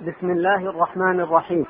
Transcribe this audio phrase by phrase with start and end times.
[0.00, 1.66] بسم الله الرحمن الرحيم.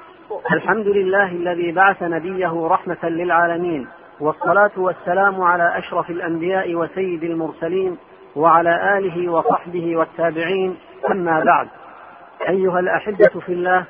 [0.53, 3.88] الحمد لله الذي بعث نبيه رحمة للعالمين
[4.21, 7.98] والصلاة والسلام على أشرف الأنبياء وسيد المرسلين
[8.37, 10.77] وعلى آله وصحبه والتابعين.
[11.11, 11.69] أما بعد
[12.48, 13.85] أيها الأحبة في الله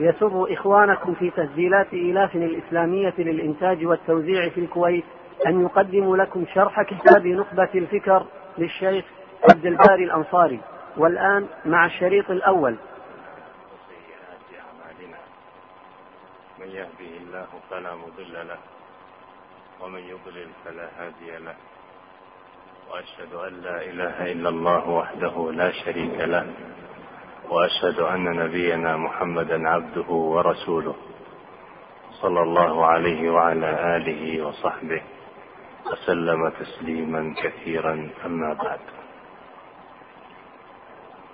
[0.00, 5.04] يسر إخوانكم في تسجيلات إيلاف الإسلامية للإنتاج والتوزيع في الكويت
[5.46, 8.26] أن يقدموا لكم شرح كتاب نخبة الفكر
[8.58, 9.04] للشيخ
[9.52, 10.60] عبد الباري الأنصاري
[10.96, 12.76] والآن مع الشريط الأول
[16.58, 18.58] من يهده الله فلا مضل له
[19.80, 21.56] ومن يضلل فلا هادي له.
[22.90, 26.46] وأشهد أن لا إله إلا الله وحده لا شريك له
[27.48, 30.96] وأشهد أن نبينا محمدا عبده ورسوله
[32.22, 35.02] صلى الله عليه وعلى آله وصحبه
[35.86, 38.10] وسلم تسليما كثيرا.
[38.26, 38.80] أما بعد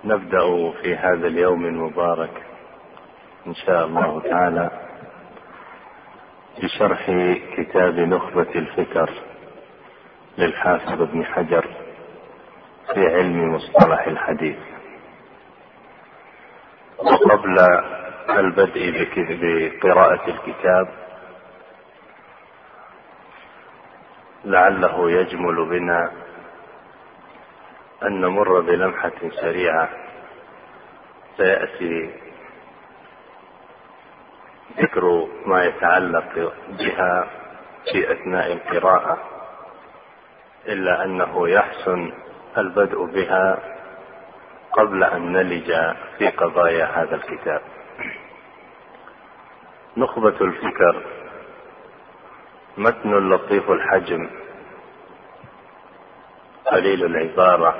[0.03, 2.45] نبدأ في هذا اليوم المبارك
[3.47, 4.84] إن شاء الله تعالى
[6.63, 7.11] بشرح
[7.57, 9.09] كتاب نخبة الفكر
[10.37, 11.65] للحافظ ابن حجر
[12.93, 14.57] في علم مصطلح الحديث.
[16.97, 17.59] وقبل
[18.29, 20.87] البدء بقراءة الكتاب
[24.45, 26.11] لعله يجمل بنا
[28.03, 29.11] أن نمر بلمحة
[29.41, 29.89] سريعة.
[31.37, 32.11] سيأتي
[34.79, 37.27] ذكر ما يتعلق بها
[37.91, 39.17] في أثناء القراءة
[40.67, 42.11] إلا أنه يحسن
[42.57, 43.59] البدء بها
[44.73, 45.73] قبل أن نلج
[46.17, 47.61] في قضايا هذا الكتاب.
[49.97, 51.03] نخبة الفكر
[52.77, 54.29] متن لطيف الحجم
[56.65, 57.75] قليل العبارة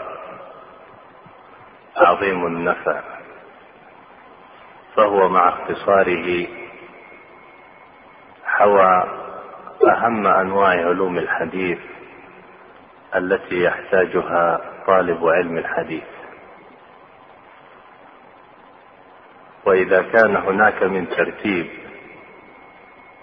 [1.97, 3.01] عظيم النفع
[4.95, 6.47] فهو مع اختصاره
[8.55, 9.03] حوى
[9.87, 11.79] أهم أنواع علوم الحديث
[13.15, 16.03] التي يحتاجها طالب علم الحديث.
[19.65, 21.67] وإذا كان هناك من ترتيب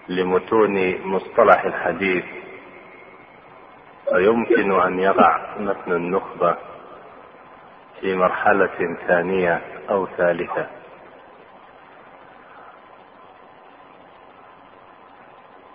[0.09, 2.25] لمتون مصطلح الحديث
[4.15, 6.56] فيمكن أن يقع متن النخبة
[8.00, 9.60] في مرحلة ثانية
[9.91, 10.81] أو ثالثة.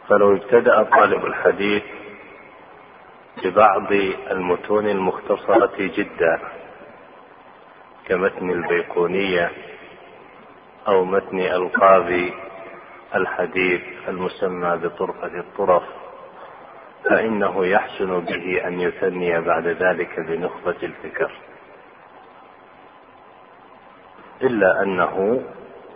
[0.09, 1.83] فلو ابتدأ طالب الحديث
[3.43, 3.91] ببعض
[4.31, 6.39] المتون المختصرة جدا
[8.07, 9.51] كمتن البيقونية
[10.87, 12.29] أو متن ألقاب
[13.15, 15.83] الحديث المسمى بطرفة الطرف
[17.03, 21.31] فإنه يحسن به أن يثني بعد ذلك بنخبة الفكر.
[24.41, 25.43] إلا أنه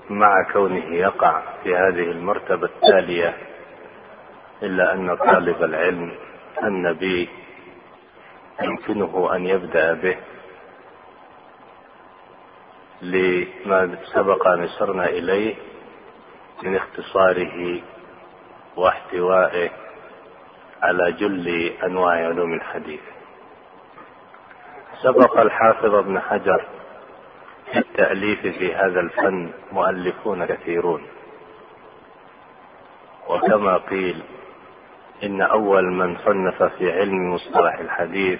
[0.09, 3.50] مع كونه يقع في هذه المرتبة التالية
[4.63, 6.11] إلا أن طالب العلم
[6.63, 7.29] النبي
[8.61, 10.17] يمكنه أن يبدأ به.
[13.01, 15.55] لما سبق أن أشرنا إليه
[16.63, 17.81] من اختصاره
[18.75, 19.69] واحتوائه
[20.81, 21.47] على جل
[21.83, 23.01] أنواع علوم الحديث.
[25.01, 26.65] سبق الحافظ ابن حجر
[27.71, 31.07] في التأليف في هذا الفن مؤلفون كثيرون.
[33.29, 34.23] وكما قيل
[35.23, 38.39] إن أول من صنف في علم مصطلح الحديث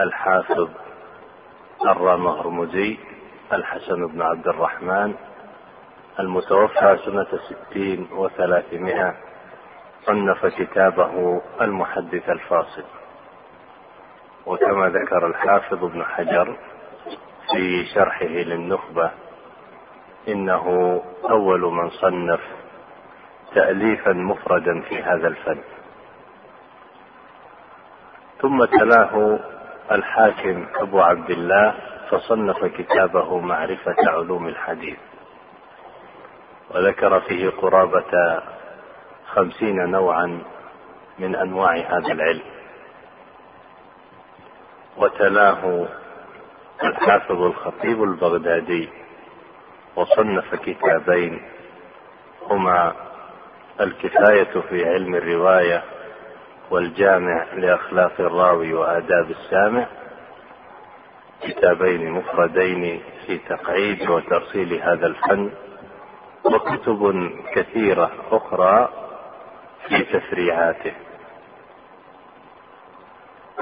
[0.00, 0.68] الحافظ
[1.86, 2.96] الرامهرمزي
[3.52, 5.14] الحسن بن عبد الرحمن
[6.20, 9.14] المتوفى سنة ستين وثلاثمائة
[10.06, 12.84] صنف كتابه المحدث الفاصل.
[14.46, 16.56] وكما ذكر الحافظ ابن حجر
[17.52, 19.10] في شرحه للنخبة
[20.28, 22.40] إنه أول من صنف
[23.56, 25.58] تأليفا مفردا في هذا الفن.
[28.42, 29.38] ثم تلاه
[29.92, 31.74] الحاكم أبو عبد الله
[32.10, 34.98] فصنف كتابه معرفة علوم الحديث.
[36.70, 38.42] وذكر فيه قرابة
[39.26, 40.42] خمسين نوعا
[41.18, 42.42] من أنواع هذا العلم.
[44.96, 45.88] وتلاه
[46.84, 48.88] الحافظ الخطيب البغدادي
[49.96, 51.42] وصنف كتابين
[52.50, 53.05] هما
[53.80, 55.82] الكفاية في علم الرواية
[56.70, 59.86] والجامع لأخلاق الراوي وآداب السامع
[61.42, 65.50] كتابين مفردين في تقعيد وترسيل هذا الفن
[66.44, 68.88] وكتب كثيرة أخرى
[69.88, 70.92] في تفريعاته.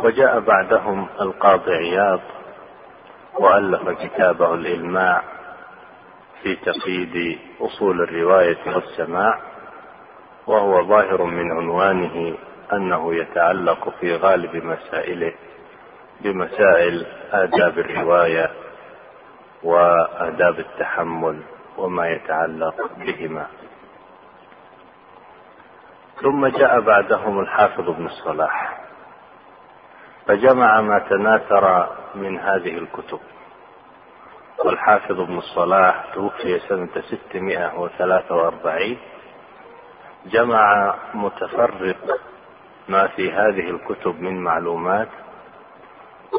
[0.04, 2.20] وجاء بعدهم القاضي عياض
[3.34, 5.22] وألف كتابه الإلماع
[6.42, 9.53] في تقييد أصول الرواية والسماع.
[10.46, 12.36] وهو ظاهر من عنوانه
[12.72, 15.32] أنه يتعلق في غالب مسائله
[16.20, 18.50] بمسائل آداب الرواية
[19.62, 21.42] وآداب التحمل
[21.78, 23.46] وما يتعلق بهما.
[26.22, 28.80] ثم جاء بعدهم الحافظ ابن الصلاح
[30.26, 33.20] فجمع ما تناثر من هذه الكتب.
[34.64, 38.98] والحافظ ابن الصلاح توفي سنة 643
[40.26, 41.96] جمع متفرق
[42.88, 45.08] ما في هذه الكتب من معلومات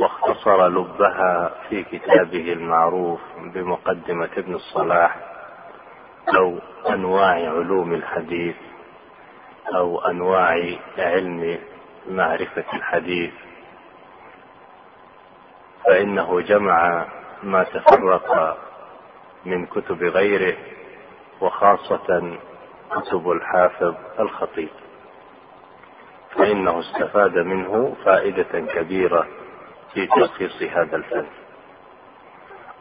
[0.02, 5.16] واختصر لبها في كتابه المعروف بمقدمة ابن الصلاح
[6.38, 6.60] أو
[6.90, 8.56] أنواع علوم الحديث
[9.76, 10.60] أو أنواع
[10.98, 11.60] علم
[12.10, 13.34] معرفة الحديث.
[15.86, 17.06] فإنه جمع
[17.44, 18.58] ما تفرق
[19.46, 20.58] من كتب غيره
[21.42, 22.38] وخاصة
[22.96, 24.70] كتب الحافظ الخطيب.
[26.36, 29.28] فإنه استفاد منه فائدة كبيرة
[29.94, 31.26] في تلخيص هذا الفن.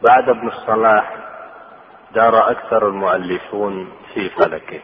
[0.01, 1.15] بعد ابن الصلاح
[2.13, 4.79] دار أكثر المؤلفون في فلكه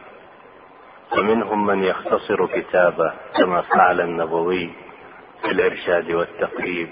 [1.18, 4.70] ومنهم من يختصر كتابه كما فعل النبوي
[5.42, 6.88] في الإرشاد والتقريب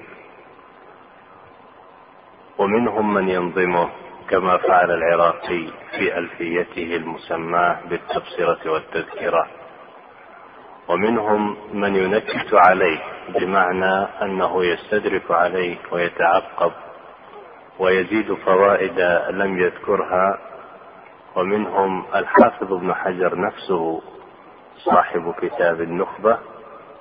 [2.58, 3.90] ومنهم من ينظمه
[4.30, 5.66] كما فعل العراقي
[5.98, 9.46] في ألفيته المسماة بالتبصرة والتذكرة.
[10.88, 12.98] ومنهم من ينكت عليه
[13.28, 16.72] بمعنى أنه يستدرك عليه ويتعقب
[17.78, 19.00] ويزيد فوائد
[19.30, 20.38] لم يذكرها.
[21.36, 24.02] ومنهم الحافظ ابن حجر نفسه
[24.76, 26.38] صاحب كتاب النخبة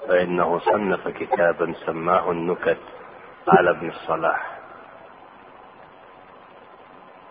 [0.07, 2.77] فإنه صنف كتابا سماه النكت
[3.47, 4.58] على ابن الصلاح.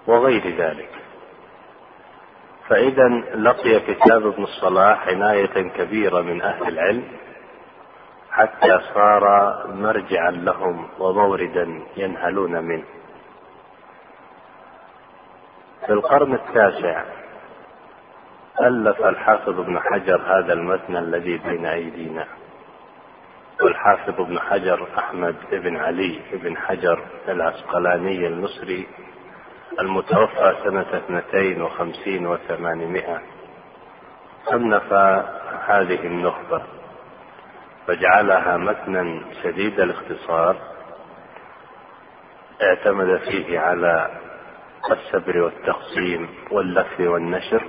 [0.09, 0.91] وغير ذلك.
[2.69, 7.05] فإذا لقي كتاب ابن الصلاح عناية كبيرة من أهل العلم
[8.31, 9.25] حتى صار
[9.75, 12.85] مرجعا لهم وموردا ينهلون منه.
[15.87, 17.05] في القرن التاسع
[18.61, 22.27] ألف الحافظ ابن حجر هذا المتن الذي بين أيدينا.
[23.63, 28.87] والحافظ ابن حجر أحمد بن علي بن حجر العسقلاني المصري
[29.79, 33.21] المتوفى سنة اثنتين وخمسين وثمانمائة.
[34.45, 34.93] صنف
[35.69, 36.63] هذه النخبة
[37.87, 40.57] فجعلها متنا شديد الاختصار
[42.63, 44.11] اعتمد فيه على
[44.91, 47.63] السبر والتقسيم واللف والنشر.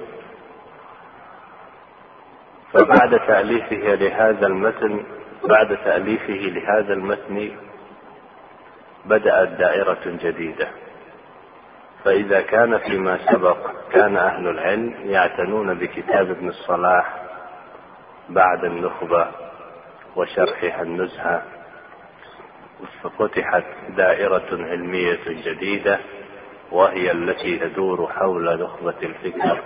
[2.74, 5.06] فبعد تأليفه لهذا المتن
[5.44, 7.52] بعد تأليفه لهذا المتن
[9.06, 10.70] بدأت دائرة جديدة.
[12.06, 13.58] فإذا كان فيما سبق
[13.92, 17.22] كان أهل العلم يعتنون بكتاب ابن الصلاح
[18.30, 19.28] بعد النخبة
[20.16, 21.44] وشرحها النزهة
[23.04, 23.64] ففتحت
[23.98, 26.00] دائرة علمية جديدة
[26.72, 29.62] وهي التي تدور حول نخبة الفكر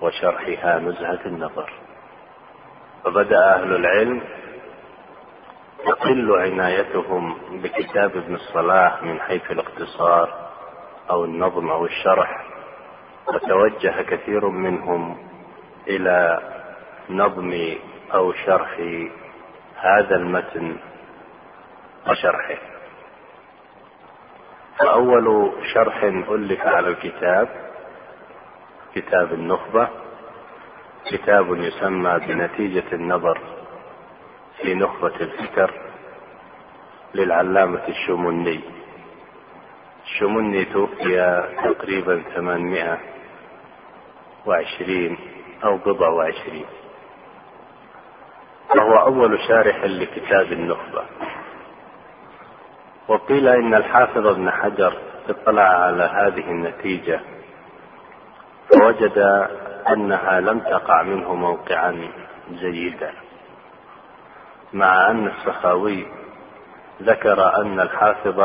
[0.00, 1.72] وشرحها نزهة النظر.
[3.04, 4.22] فبدأ أهل العلم
[5.86, 10.47] تقل عنايتهم بكتاب ابن الصلاح من حيث الاقتصار
[11.10, 12.44] أو النظم أو الشرح
[13.28, 15.18] وتوجه كثير منهم
[15.88, 16.40] إلى
[17.10, 17.74] نظم
[18.14, 18.80] أو شرح
[19.76, 20.76] هذا المتن
[22.08, 22.58] وشرحه.
[24.78, 27.48] فأول شرح ألف على الكتاب
[28.94, 29.88] كتاب النخبة
[31.10, 33.38] كتاب يسمى بنتيجة النظر
[34.62, 35.74] في نخبة الفكر
[37.14, 38.60] للعلامة الشمني
[40.12, 42.98] الشمني توفي تقريبا ثمانمائة
[44.46, 45.18] وعشرين
[45.64, 46.66] أو بضع وعشرين.
[48.76, 51.04] وهو أول شارح لكتاب النخبة.
[53.08, 54.92] وقيل إن الحافظ ابن حجر
[55.28, 57.20] اطلع على هذه النتيجة
[58.68, 59.18] فوجد
[59.90, 62.08] أنها لم تقع منه موقعا
[62.50, 63.12] جيدا
[64.72, 66.06] مع أن السخاوي
[67.02, 68.40] ذكر أن الحافظ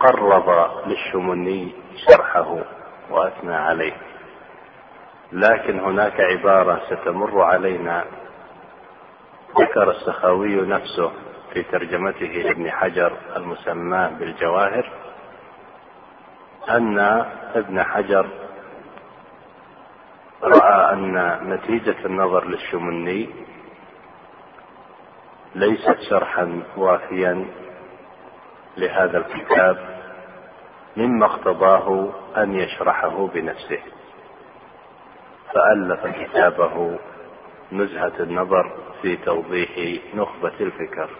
[0.00, 2.58] قرب للشمني شرحه
[3.10, 3.92] وأثنى عليه.
[5.32, 8.04] لكن هناك عبارة ستمر علينا.
[9.60, 11.12] ذكر السخاوي نفسه
[11.52, 14.90] في ترجمته لابن حجر المسماه بالجواهر
[16.68, 16.98] أن
[17.54, 18.26] ابن حجر
[20.42, 23.28] رأى أن نتيجة النظر للشمني
[25.54, 27.46] ليست شرحا وافيا.
[28.76, 30.00] لهذا الكتاب
[30.96, 33.82] مما اقتضاه أن يشرحه بنفسه.
[35.54, 36.98] فألف كتابه
[37.72, 41.10] نزهة النظر في توضيح نخبة الفكر.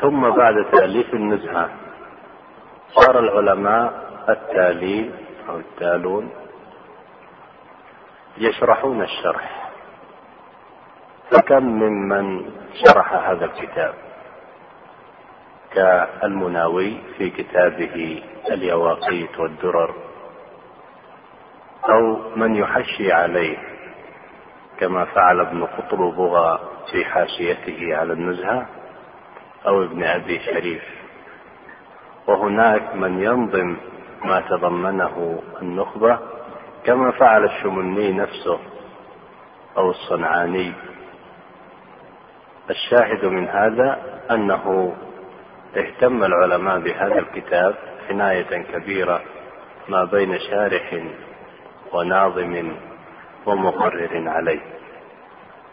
[0.00, 1.70] ثم بعد تأليف النزهة
[2.94, 5.12] صار العلماء التالين
[5.48, 6.30] أو التالون
[8.38, 9.65] يشرحون الشرح.
[11.30, 12.50] فكم ممن
[12.84, 13.94] شرح هذا الكتاب؟
[15.74, 19.94] كالمناوي في كتابه اليواقيت والدرر
[21.88, 23.56] أو من يحشي عليه
[24.80, 26.60] كما فعل ابن قطر بغى
[26.92, 28.66] في حاشيته على النزهة
[29.66, 30.82] أو ابن أبي شريف.
[32.26, 33.76] وهناك من ينظم
[34.24, 36.18] ما تضمنه النخبة
[36.84, 38.58] كما فعل الشمني نفسه
[39.76, 40.72] أو الصنعاني.
[42.70, 43.98] الشاهد من هذا
[44.30, 44.94] أنه
[45.76, 47.74] اهتم العلماء بهذا الكتاب
[48.10, 49.20] عناية كبيرة
[49.88, 51.02] ما بين شارح
[51.92, 52.72] وناظم
[53.46, 54.60] ومقرر عليه.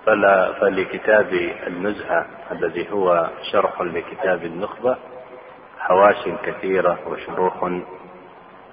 [0.06, 1.34] فلا فلكتاب
[1.68, 4.98] النزهة الذي هو شرح لكتاب النخبة
[5.80, 7.82] حواش كثيرة وشروح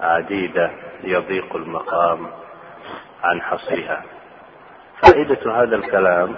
[0.00, 0.70] عديدة
[1.04, 2.26] يضيق المقام
[3.22, 4.02] عن حصرها.
[5.02, 6.36] فائدة هذا الكلام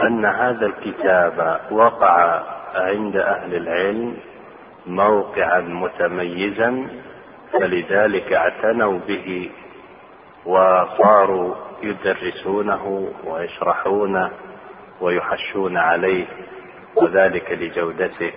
[0.00, 2.42] أن هذا الكتاب وقع
[2.74, 4.16] عند أهل العلم
[4.86, 6.88] موقعا متميزا
[7.52, 9.50] فلذلك اعتنوا به
[10.46, 14.30] وصاروا يدرسونه ويشرحونه
[15.00, 16.26] ويحشون عليه
[16.96, 18.32] وذلك لجودته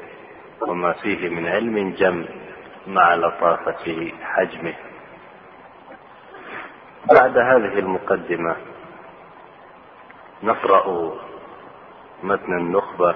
[0.67, 2.25] وما فيه من علم جم
[2.87, 4.73] مع لطافة حجمه.
[7.13, 8.55] بعد هذه المقدمة
[10.43, 11.13] نقرأ
[12.23, 13.15] متن النخبة.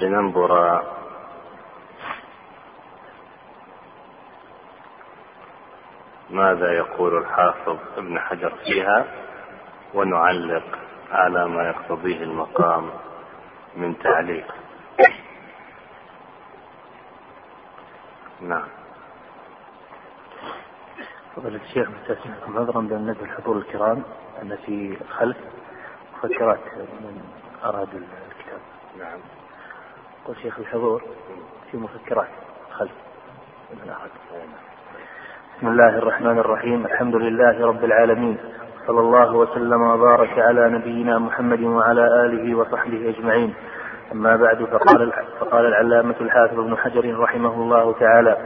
[0.00, 0.82] لننظر
[6.30, 9.06] ماذا يقول الحافظ ابن حجر فيها
[9.94, 10.78] ونعلق
[11.10, 12.90] على ما يقتضيه المقام
[13.76, 14.59] من تعليق.
[18.40, 18.68] نعم.
[21.36, 24.02] فضل الشيخ مستسمعكم عذرا بأن الحضور الكرام
[24.42, 25.36] أن في الخلف
[26.14, 27.22] مفكرات من
[27.64, 28.60] أراد الكتاب.
[28.98, 29.18] نعم.
[30.24, 31.02] قل شيخ الحضور
[31.70, 32.28] في مفكرات
[32.72, 32.92] خلف
[33.70, 34.10] من أراد
[35.58, 38.38] بسم الله الرحمن الرحيم الحمد لله رب العالمين
[38.86, 43.54] صلى الله وسلم وبارك على نبينا محمد وعلى آله وصحبه أجمعين.
[44.12, 48.36] أما بعد فقال فقال العلامة الحافظ ابن حجر رحمه الله تعالى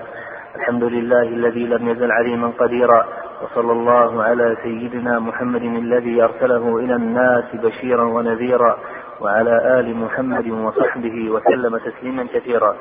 [0.57, 3.07] الحمد لله الذي لم يزل عليما قديرا
[3.43, 8.79] وصلى الله على سيدنا محمد الذي أرسله إلى الناس بشيرا ونذيرا
[9.21, 12.77] وعلى آل محمد وصحبه وسلم تسليما كثيرا.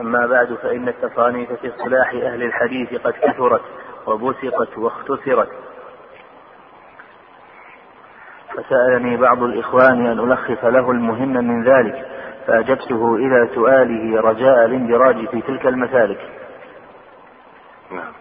[0.00, 3.62] أما بعد فإن التصانيف في اصطلاح أهل الحديث قد كثرت
[4.06, 5.48] وبسطت واختصرت.
[8.56, 12.06] فسألني بعض الإخوان أن ألخص له المهم من ذلك
[12.46, 16.18] فأجبته إلى سؤاله رجاء الاندراج في تلك المسالك.
[17.90, 18.12] نعم.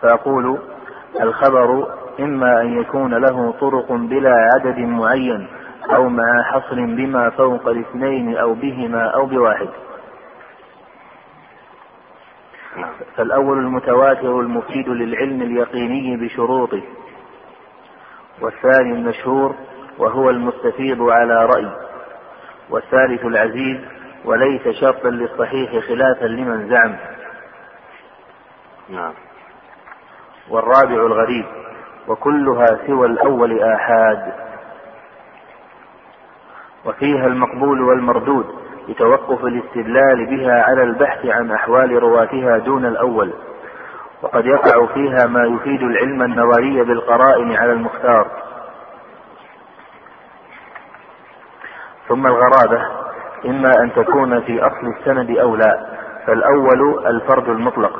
[0.00, 0.58] فأقول
[1.20, 1.86] الخبر
[2.20, 5.48] إما أن يكون له طرق بلا عدد معين
[5.94, 9.68] أو مع حصر بما فوق الاثنين أو بهما أو بواحد.
[12.76, 12.92] نعم.
[13.16, 16.82] فالأول المتواتر المفيد للعلم اليقيني بشروطه.
[18.40, 19.54] والثاني المشهور
[19.98, 21.68] وهو المستفيض على رأي
[22.70, 23.80] والثالث العزيز
[24.24, 26.96] وليس شرطا للصحيح خلافا لمن زعم.
[28.88, 29.12] نعم.
[30.50, 31.44] والرابع الغريب
[32.08, 34.32] وكلها سوى الأول آحاد.
[36.84, 38.46] وفيها المقبول والمردود
[38.88, 43.32] لتوقف الاستدلال بها على البحث عن أحوال رواتها دون الأول.
[44.24, 48.30] وقد يقع فيها ما يفيد العلم النظري بالقرائن على المختار.
[52.08, 52.86] ثم الغرابة
[53.46, 55.86] إما أن تكون في أصل السند أو لا
[56.26, 57.92] فالأول الفرد المطلق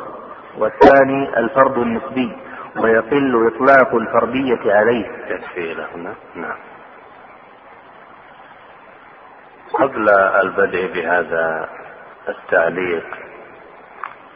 [0.58, 2.36] والثاني الفرد النسبي
[2.76, 5.06] ويقل إطلاق الفردية عليه.
[5.94, 6.56] هنا؟ نعم.
[9.74, 10.08] قبل
[10.42, 11.68] البدء بهذا
[12.28, 13.04] التعليق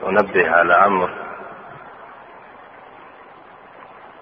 [0.07, 1.28] أنبه على أمر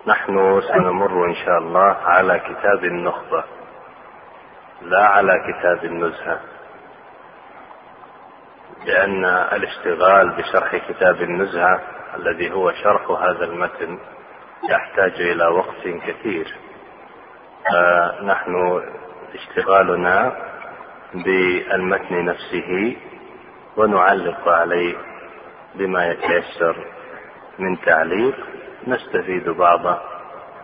[0.07, 3.45] نحن سنمر إن شاء الله على كتاب النخبة
[4.83, 6.41] لا على كتاب النزهة
[8.87, 11.81] لأن الاشتغال بشرح كتاب النزهة
[12.17, 13.99] الذي هو شرح هذا المتن
[14.71, 16.55] يحتاج إلى وقت كثير.
[17.71, 18.83] فنحن
[19.35, 20.33] اشتغالنا
[21.15, 22.97] بالمتن نفسه
[23.77, 24.97] ونعلق عليه
[25.75, 26.77] بما يتيسر
[27.59, 28.37] من تعليق
[28.87, 29.99] نستفيد بعض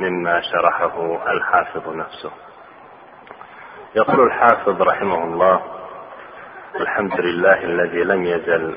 [0.01, 2.31] مما شرحه الحافظ نفسه.
[3.95, 5.63] يقول الحافظ رحمه الله
[6.81, 8.77] الحمد لله الذي لم يزل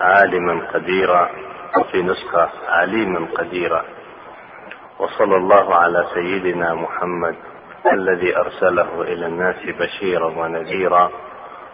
[0.00, 1.30] عالما قديرا
[1.78, 3.84] وفي نسخة عليما قديرا.
[4.98, 7.36] وصلى الله على سيدنا محمد
[7.92, 11.10] الذي أرسله إلى الناس بشيرا ونذيرا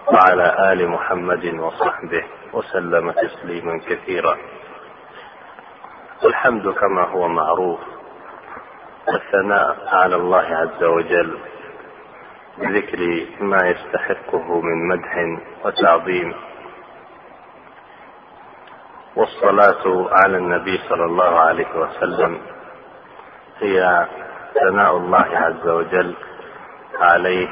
[0.08, 4.36] وعلى آل محمد وصحبه وسلم تسليما كثيرا.
[6.24, 7.80] الحمد كما هو معروف.
[9.08, 11.38] الثناء على الله عز وجل
[12.58, 16.34] بذكر ما يستحقه من مدح وتعظيم.
[19.16, 22.40] والصلاة على النبي صلى الله عليه وسلم
[23.58, 24.06] هي
[24.54, 26.14] ثناء الله عز وجل
[27.00, 27.48] عليه.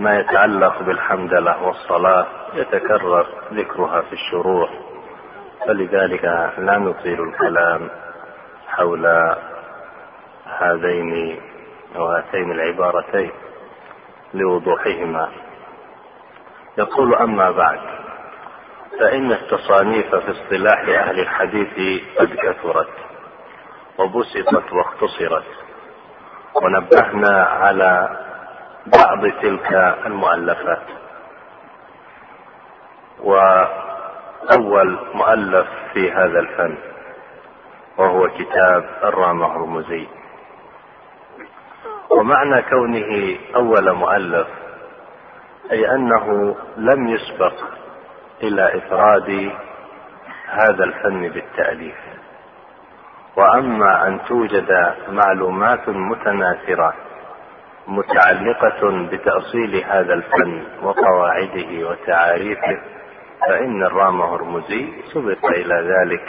[0.00, 4.68] وما يتعلق بالحمدلة والصلاة يتكرر ذكرها في الشروع.
[5.66, 6.24] فلذلك
[6.58, 7.90] لا نطيل الكلام
[8.68, 9.06] حول
[10.58, 11.40] هذين
[11.96, 13.30] أو هاتين العبارتين
[14.34, 15.28] لوضوحهما.
[16.78, 17.80] يقول أما بعد
[19.00, 22.88] فإن التصانيف في اصطلاح أهل الحديث قد كثرت
[23.98, 25.44] وبسطت واختصرت
[26.62, 28.08] ونبهنا على
[28.86, 29.72] بعض تلك
[30.06, 30.82] المؤلفات.
[33.22, 36.78] وأول مؤلف في هذا الفن
[37.98, 40.06] وهو كتاب الرامة هرمزي
[42.10, 44.46] ومعنى كونه أول مؤلف
[45.72, 47.52] أي أنه لم يسبق
[48.42, 49.52] إلى إفراد
[50.46, 51.96] هذا الفن بالتأليف.
[53.36, 56.94] وأما أن توجد معلومات متناثرة
[57.90, 62.80] متعلقة بتأصيل هذا الفن وقواعده وتعاريفه
[63.48, 66.22] فإن الرام هرمزي سبق إلى ذلك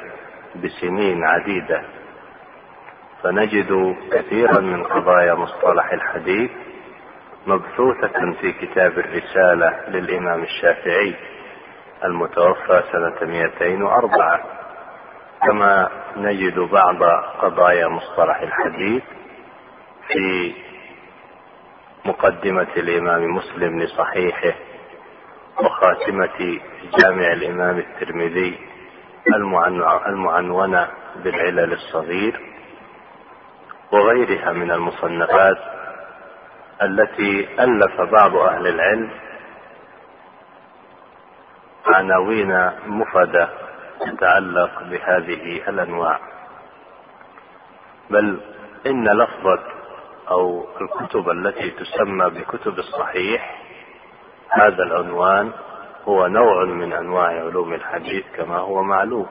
[0.55, 1.81] بسنين عديدة.
[3.23, 6.51] فنجد كثيرا من قضايا مصطلح الحديث
[7.47, 11.15] مبثوثة في كتاب الرسالة للإمام الشافعي
[12.05, 14.39] المتوفى سنة 204
[15.41, 17.03] كما نجد بعض
[17.41, 19.03] قضايا مصطلح الحديث
[20.07, 20.53] في
[22.05, 24.53] مقدمة الإمام مسلم لصحيحه
[25.59, 26.59] وخاتمة
[26.99, 28.59] جامع الإمام الترمذي
[30.07, 32.39] المعنونة بالعلل الصغير
[33.91, 35.57] وغيرها من المصنفات
[36.81, 39.11] التي ألف بعض أهل العلم
[41.85, 43.49] عناوين مفردة
[43.99, 46.19] تتعلق بهذه الأنواع.
[48.09, 48.39] بل
[48.87, 49.59] إن لفظة
[50.31, 53.61] أو الكتب التي تسمى بكتب الصحيح
[54.49, 55.51] هذا العنوان
[56.07, 59.27] هو نوع من أنواع علوم الحديث كما هو معلوم.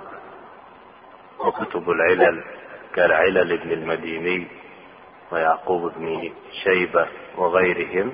[1.39, 2.45] وكتب العلل
[2.95, 4.49] كالعلل ابن المديني
[5.33, 6.33] ويعقوب بن
[6.65, 8.13] شيبة وغيرهم.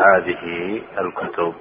[0.00, 1.54] هذه الكتب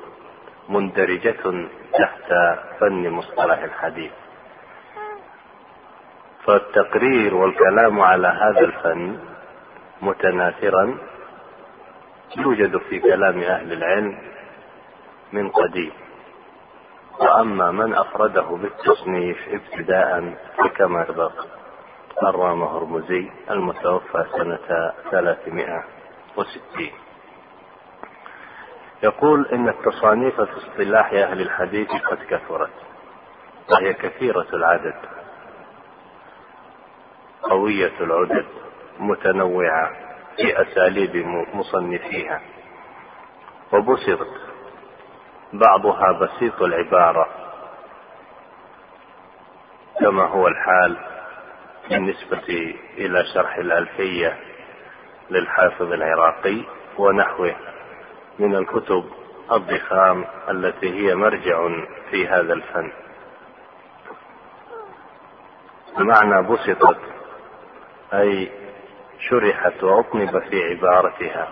[0.70, 1.68] مندرجة
[2.00, 2.34] تحت
[2.80, 4.12] فن مصطلح الحديث.
[6.46, 9.20] فالتقرير والكلام على هذا الفن
[10.02, 10.98] متناثرا
[12.38, 14.18] يوجد في كلام أهل العلم
[15.34, 15.92] من قديم.
[17.20, 21.46] وأما من أفرده بالتصنيف ابتداء فكما سبق
[22.24, 26.90] الرام هرمزي المتوفى سنة 360
[29.04, 32.72] يقول إن التصانيف في اصطلاح أهل الحديث قد كثرت
[33.72, 34.96] وهي كثيرة العدد
[37.44, 38.46] قوية العدد
[39.02, 39.92] متنوعة
[40.38, 41.16] في أساليب
[41.54, 42.42] مصنفيها.
[43.74, 44.42] وبسطت
[45.54, 47.28] بعضها بسيط العبارة
[50.00, 50.98] كما هو الحال
[51.90, 54.38] بالنسبة إلى شرح الألفية
[55.30, 56.62] للحافظ العراقي
[56.98, 57.56] ونحوه
[58.40, 59.06] من الكتب
[59.52, 61.68] الضخام التي هي مرجع
[62.12, 62.92] في هذا الفن.
[65.98, 67.00] بمعنى بسطت
[68.14, 68.52] أي
[69.30, 71.48] شرحت وأطنب في عبارتها.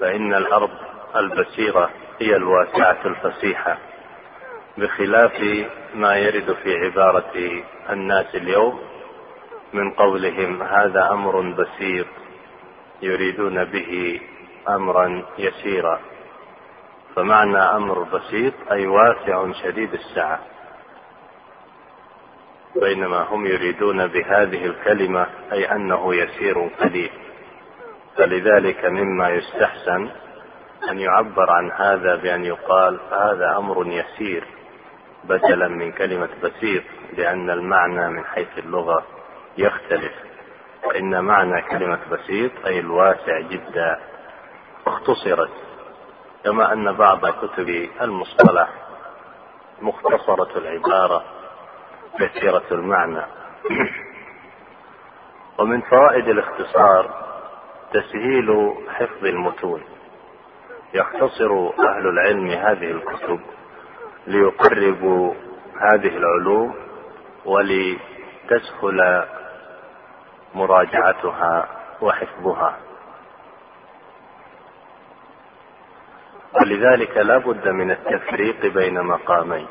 [0.00, 0.70] فإن الأرض
[1.16, 3.78] البسيرة هي الواسعة الفسيحة
[4.78, 8.80] بخلاف ما يرد في عبارة الناس اليوم
[9.72, 12.06] من قولهم هذا أمر بسيط
[13.02, 14.20] يريدون به
[14.68, 16.00] أمرا يسيرا.
[17.16, 20.40] فمعنى أمر بسيط أي واسع شديد السعة
[22.74, 27.10] بينما هم يريدون بهذه الكلمة أي أنه يسير قليل.
[28.16, 30.10] فلذلك مما يستحسن
[30.90, 34.44] أن يعبر عن هذا بأن يقال هذا أمر يسير
[35.24, 36.82] بدلا من كلمة بسيط
[37.16, 39.06] لأن المعنى من حيث اللغة
[39.58, 40.12] يختلف.
[40.82, 44.00] فإن معنى كلمة بسيط أي الواسع جدا
[44.86, 45.50] اختصرت.
[46.44, 48.68] كما أن بعض كتب المصطلح
[49.82, 51.24] مختصرة العبارة
[52.18, 53.22] كثيرة المعنى.
[55.58, 57.30] ومن فوائد الاختصار
[57.92, 59.82] تسهيل حفظ المتون.
[60.94, 63.40] يختصر أهل العلم هذه الكتب
[64.26, 65.34] ليقربوا
[65.80, 66.74] هذه العلوم
[67.44, 69.24] ولتسهل
[70.54, 71.68] مراجعتها
[72.00, 72.76] وحفظها.
[76.54, 79.66] ولذلك لا بد من التفريق بين مقامين.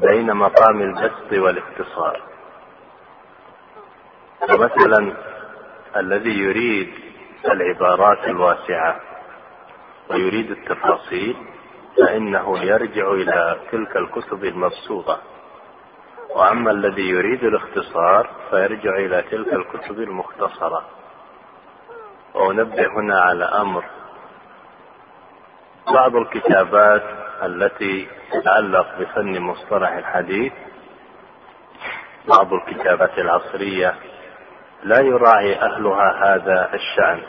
[0.00, 2.22] بين مقام البسط والاختصار
[4.48, 5.16] فمثلا
[5.96, 6.94] الذي يريد
[7.44, 9.00] العبارات الواسعة
[10.10, 11.36] ويريد التفاصيل
[11.96, 15.20] فإنه يرجع إلى تلك الكتب المبسوطة.
[16.30, 20.84] وأما الذي يريد الاختصار فيرجع إلى تلك الكتب المختصرة.
[22.34, 23.84] وأنبه هنا على أمر.
[25.94, 30.52] بعض الكتابات التي تتعلق بفن مصطلح الحديث.
[32.28, 33.94] بعض الكتابات العصرية
[34.82, 37.22] لا يراعي أهلها هذا الشأن.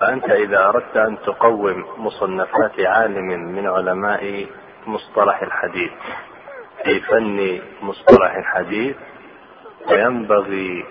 [0.00, 4.46] فأنت إذا أردت أن تقوم مصنفات عالم من علماء
[4.86, 5.92] مصطلح الحديث
[6.84, 8.96] في فن مصطلح الحديث
[9.88, 10.84] فينبغي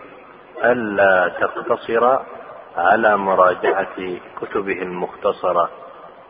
[0.63, 2.19] ألا تقتصر
[2.77, 5.69] على مراجعة كتبه المختصرة.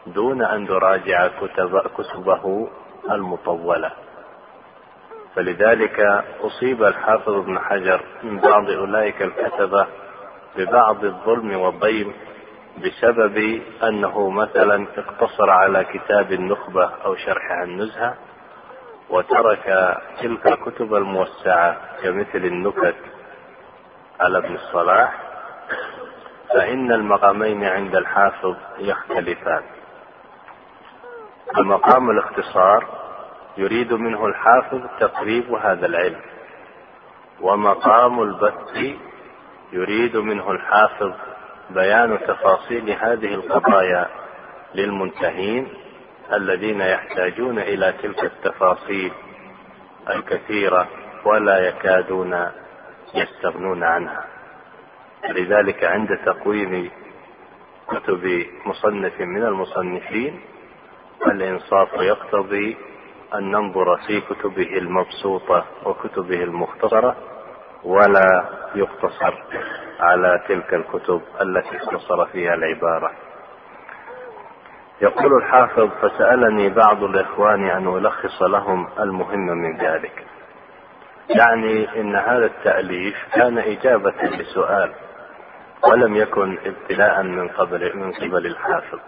[0.07, 2.69] دون أن تراجع كتب كتبه
[3.11, 3.91] المطولة.
[5.35, 5.99] فلذلك
[6.41, 9.87] أصيب الحافظ ابن حجر من بعض أولئك الكتبة
[10.57, 12.13] ببعض الظلم والضيم
[12.77, 18.15] بسبب أنه مثلا اقتصر على كتاب النخبة أو شرحها النزهة
[19.09, 22.95] وترك تلك الكتب الموسعة كمثل النكت
[24.19, 25.13] على ابن الصلاح
[26.53, 29.63] فإن المقامين عند الحافظ يختلفان.
[31.55, 32.87] فمقام الاختصار
[33.57, 36.21] يريد منه الحافظ تقريب هذا العلم.
[37.41, 38.97] ومقام البث
[39.73, 41.13] يريد منه الحافظ
[41.69, 44.07] بيان تفاصيل هذه القضايا
[44.75, 45.67] للمنتهين
[46.33, 49.11] الذين يحتاجون إلى تلك التفاصيل
[50.09, 50.87] الكثيرة
[51.25, 52.51] ولا يكادون
[53.15, 54.25] يستغنون عنها.
[55.29, 56.91] لذلك عند تقويم
[57.87, 60.41] كتب مصنف من المصنفين
[61.27, 62.77] الإنصاف يقتضي
[63.35, 67.15] أن ننظر في كتبه المبسوطة وكتبه المختصرة
[67.83, 69.33] ولا يقتصر
[69.99, 73.11] على تلك الكتب التي اختصر فيها العبارة.
[75.01, 80.25] يقول الحافظ فسألني بعض الإخوان أن ألخص لهم المهم من ذلك.
[81.29, 84.91] يعني إن هذا التأليف كان إجابة لسؤال
[85.87, 88.99] ولم يكن ابتلاء من قبل من قبل الحافظ.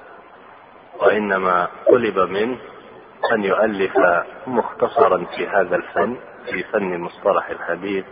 [1.02, 2.58] وإنما طلب منه
[3.34, 3.94] أن يؤلف
[4.48, 8.06] مختصرا في هذا الفن في فن مصطلح الحديث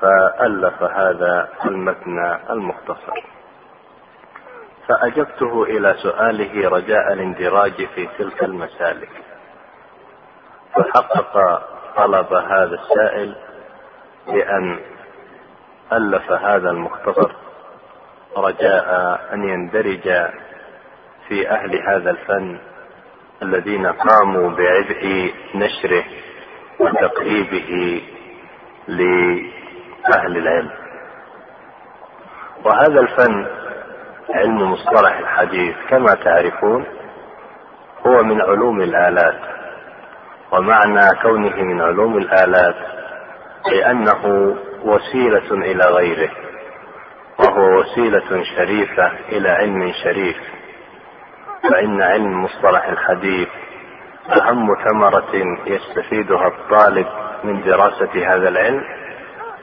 [0.00, 2.18] فألف هذا المتن
[2.50, 3.24] المختصر.
[4.88, 9.10] فأجبته إلى سؤاله رجاء الاندراج في تلك المسالك.
[10.74, 11.62] فحقق
[11.96, 13.36] طلب هذا السائل
[14.26, 14.80] بأن
[15.92, 17.32] ألف هذا المختصر
[18.36, 20.08] رجاء أن يندرج
[21.28, 22.58] في أهل هذا الفن
[23.42, 26.04] الذين قاموا بعبء نشره
[26.80, 28.02] وتقريبه
[28.88, 30.70] لأهل العلم.
[32.64, 33.46] وهذا الفن
[34.30, 36.84] علم مصطلح الحديث كما تعرفون
[38.06, 39.40] هو من علوم الآلات.
[40.52, 42.76] ومعنى كونه من علوم الآلات
[43.72, 46.30] لأنه وسيلة إلى غيره
[47.38, 50.55] وهو وسيلة شريفة إلى علم شريف.
[51.70, 53.48] فإن علم مصطلح الحديث
[54.42, 55.32] أهم ثمرة
[55.66, 57.06] يستفيدها الطالب
[57.44, 58.82] من دراسة هذا العلم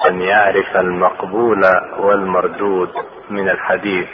[0.10, 1.62] أن يعرف المقبول
[2.00, 2.90] والمردود
[3.30, 4.08] من الحديث.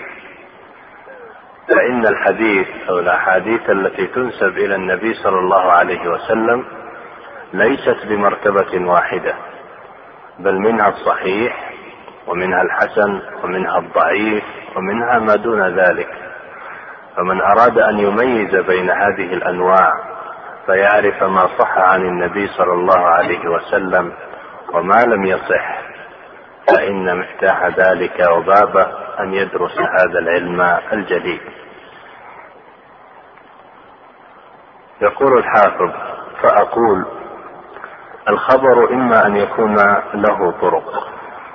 [1.67, 6.65] فإن الحديث أو الأحاديث التي تنسب إلى النبي صلى الله عليه وسلم
[7.54, 9.36] ليست بمرتبة واحدة
[10.39, 11.71] بل منها الصحيح
[12.28, 14.43] ومنها الحسن ومنها الضعيف
[14.75, 16.29] ومنها ما دون ذلك.
[17.17, 19.93] فمن أراد أن يميز بين هذه الأنواع
[20.65, 24.13] فيعرف ما صح عن النبي صلى الله عليه وسلم
[24.74, 25.80] وما لم يصح
[26.67, 28.88] فإن مفتاح ذلك وبابه
[29.19, 30.62] أن يدرس هذا العلم
[30.93, 31.41] الجديد.
[35.02, 35.91] يقول الحافظ
[36.41, 37.06] فأقول
[38.30, 39.76] الخبر إما أن يكون
[40.13, 41.08] له طرق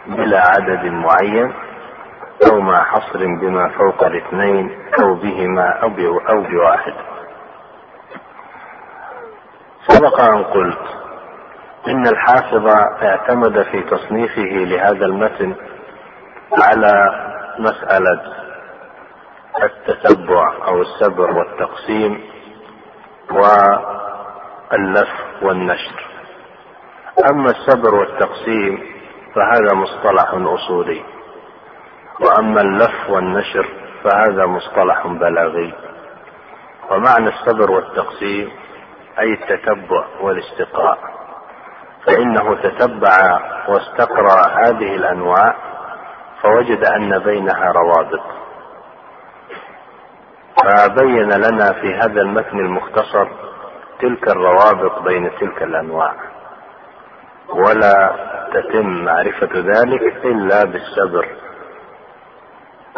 [0.06, 1.52] بلا عدد معين
[2.42, 6.94] أو مع حصر بما فوق الاثنين أو بهما أو أو بواحد.
[9.88, 10.82] سبق أن قلت
[11.88, 12.66] إن الحافظ
[13.02, 15.54] اعتمد في تصنيفه لهذا المتن
[16.62, 17.04] على
[17.58, 18.22] مسألة
[19.62, 22.20] التتبع أو السبر والتقسيم
[23.30, 26.04] واللف والنشر.
[27.30, 28.94] أما السبر والتقسيم
[29.34, 31.13] فهذا مصطلح أصولي
[32.20, 33.66] وأما اللف والنشر
[34.04, 35.74] فهذا مصطلح بلاغي.
[36.90, 38.50] ومعنى الصبر والتقسيم
[39.18, 40.98] أي التتبع والاستقراء.
[42.06, 45.54] فإنه تتبع واستقرأ هذه الأنواع
[46.42, 48.22] فوجد أن بينها روابط.
[50.56, 53.28] فبين لنا في هذا المتن المختصر
[54.00, 56.14] تلك الروابط بين تلك الأنواع.
[57.48, 58.12] ولا
[58.54, 61.43] تتم معرفة ذلك إلا بالصبر.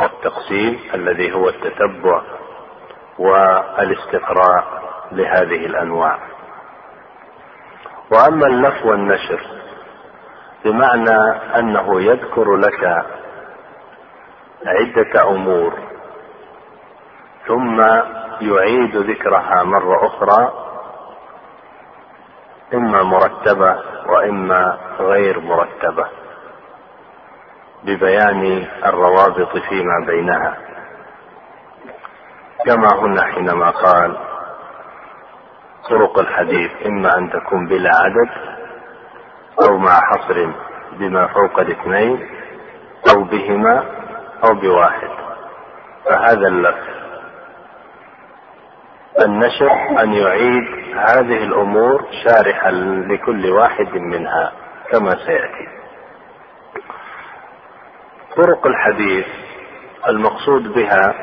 [0.01, 2.23] التقسيم الذي هو التتبع
[3.19, 4.65] والاستقراء
[5.13, 6.19] لهذه الأنواع.
[8.11, 9.41] وأما اللف والنشر
[10.65, 11.19] بمعنى
[11.59, 13.07] أنه يذكر لك
[14.67, 15.73] عدة أمور
[17.47, 17.81] ثم
[18.41, 20.53] يعيد ذكرها مرة أخرى
[22.75, 26.07] إما مرتبة وإما غير مرتبة.
[27.85, 30.57] ببيان الروابط فيما بينها.
[32.67, 34.17] كما هنا حينما قال
[35.91, 38.31] طرق الحديث إما أن تكون بلا عدد
[39.69, 40.53] أو مع حصر
[40.93, 42.29] بما فوق الاثنين
[43.15, 43.85] أو بهما
[44.45, 45.09] أو بواحد.
[46.05, 46.97] فهذا اللف
[49.25, 50.65] النشر أن يعيد
[50.97, 52.71] هذه الأمور شارحا
[53.11, 54.53] لكل واحد منها
[54.93, 55.76] كما سيأتي.
[58.37, 59.27] طرق الحديث
[60.09, 61.15] المقصود بها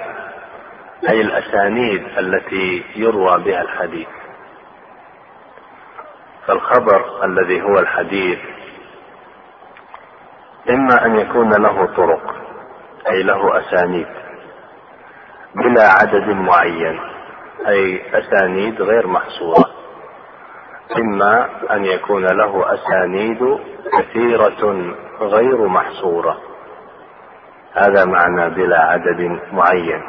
[1.09, 4.07] أي الأسانيد التي يروى بها الحديث.
[6.47, 8.39] فالخبر الذي هو الحديث
[10.69, 12.35] إما أن يكون له طرق
[13.11, 14.07] أي له أسانيد
[15.55, 16.99] بلا عدد معين
[17.67, 19.65] أي أسانيد غير محصورة.
[20.97, 23.59] إما أن يكون له أسانيد
[23.99, 26.52] كثيرة غير محصورة.
[27.73, 30.03] هذا معنى بلا عدد معين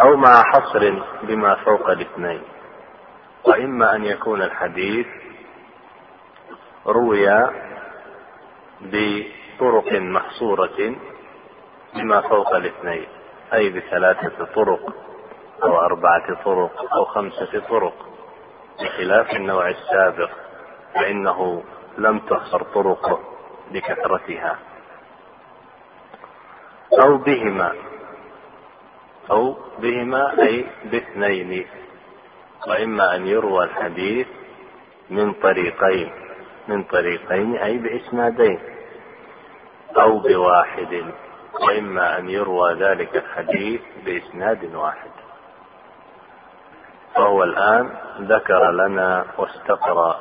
[0.00, 2.42] أو مع حصر بما فوق الاثنين.
[3.44, 5.06] وإما أن يكون الحديث
[6.86, 7.26] روي
[8.80, 10.94] بطرق محصورة
[11.94, 13.06] بما فوق الاثنين
[13.54, 14.94] أي بثلاثة طرق
[15.62, 17.94] أو أربعة طرق أو خمسة طرق
[18.82, 20.30] بخلاف النوع السابق
[20.94, 21.62] فإنه
[21.98, 23.20] لم تحصر طرقه
[23.72, 24.58] بكثرتها
[26.92, 27.72] أو بهما.
[29.30, 31.66] أو بهما أي باثنين.
[32.68, 34.26] وإما أن يروى الحديث
[35.10, 36.12] من طريقين.
[36.68, 38.60] من طريقين أي بإسنادين.
[40.00, 41.12] أو بواحد.
[41.60, 45.10] وإما أن يروى ذلك الحديث بإسناد واحد.
[47.14, 50.20] فهو الآن ذكر لنا واستقرأ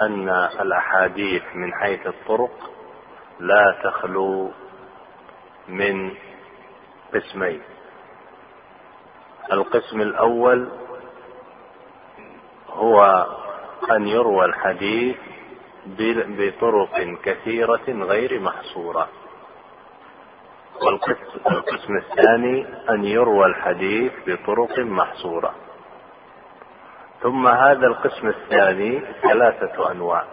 [0.00, 0.28] أن
[0.60, 2.70] الأحاديث من حيث الطرق
[3.40, 4.50] لا تخلو
[5.68, 6.14] من
[7.14, 7.62] قسمين.
[9.52, 10.68] القسم الأول
[12.68, 13.26] هو
[13.90, 15.16] أن يروى الحديث
[15.86, 19.08] بطرق كثيرة غير محصورة.
[21.46, 25.54] والقسم الثاني أن يروى الحديث بطرق محصورة.
[27.22, 30.24] ثم هذا القسم الثاني ثلاثة أنواع.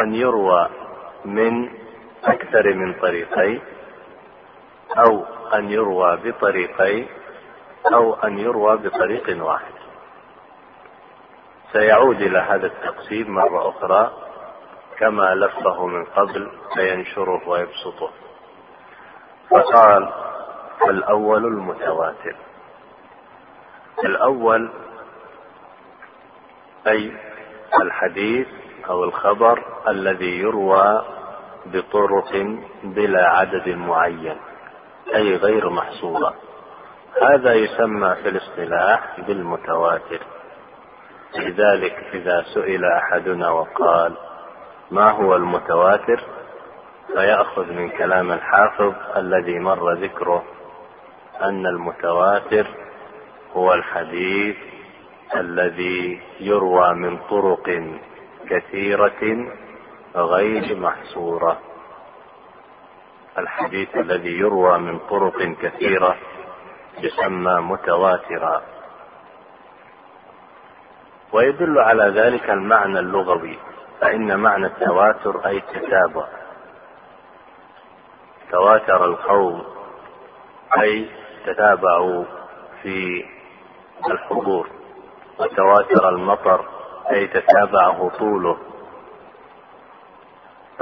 [0.00, 0.68] أن يروى
[1.24, 1.81] من
[2.24, 3.60] أكثر من طريقين
[4.98, 7.06] أو أن يروى بطريقين
[7.94, 9.72] أو أن يروى بطريق واحد.
[11.72, 14.12] سيعود إلى هذا التقسيم مرة أخرى
[14.98, 18.10] كما لفه من قبل فينشره ويبسطه.
[19.50, 20.12] فقال
[20.88, 22.36] الأول المتواتر.
[24.04, 24.70] الأول
[26.86, 27.12] أي
[27.82, 28.46] الحديث
[28.90, 31.04] أو الخبر الذي يروى
[31.66, 34.36] بطرق بلا عدد معين
[35.14, 36.34] أي غير محصورة.
[37.22, 40.20] هذا يسمى في الاصطلاح بالمتواتر.
[41.38, 44.16] لذلك إذا سئل أحدنا وقال
[44.90, 46.20] ما هو المتواتر?
[47.06, 50.42] فيأخذ من كلام الحافظ الذي مر ذكره
[51.42, 52.66] أن المتواتر
[53.56, 54.56] هو الحديث
[55.36, 57.82] الذي يروى من طرق
[58.50, 59.52] كثيرة
[60.14, 61.58] غير محصورة.
[63.38, 66.16] الحديث الذي يروى من طرق كثيرة
[66.98, 68.62] يسمى متواترا.
[71.32, 73.58] ويدل على ذلك المعنى اللغوي
[74.00, 76.26] فإن معنى التواتر أي التتابع.
[78.50, 79.64] تواتر القوم
[80.82, 81.10] أي
[81.46, 82.24] تتابعوا
[82.82, 83.24] في
[84.10, 84.68] الحضور.
[85.38, 86.64] وتواتر المطر
[87.10, 88.71] أي تتابعه طوله.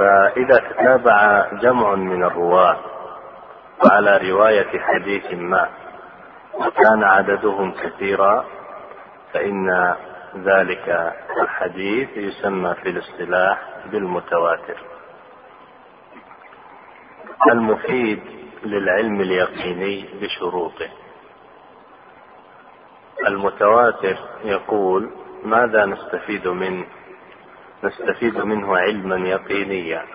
[0.01, 2.77] فإذا تتابع جمع من الرواة
[3.91, 5.69] على رواية حديث ما
[6.53, 8.45] وكان عددهم كثيرا
[9.33, 9.95] فإن
[10.37, 13.59] ذلك الحديث يسمى في الاصطلاح
[13.91, 14.77] بالمتواتر.
[17.51, 18.19] المفيد
[18.63, 20.89] للعلم اليقيني بشروطه.
[23.27, 25.11] المتواتر يقول
[25.43, 26.85] ماذا نستفيد منه
[27.83, 30.05] نستفيد منه علما يقينيا.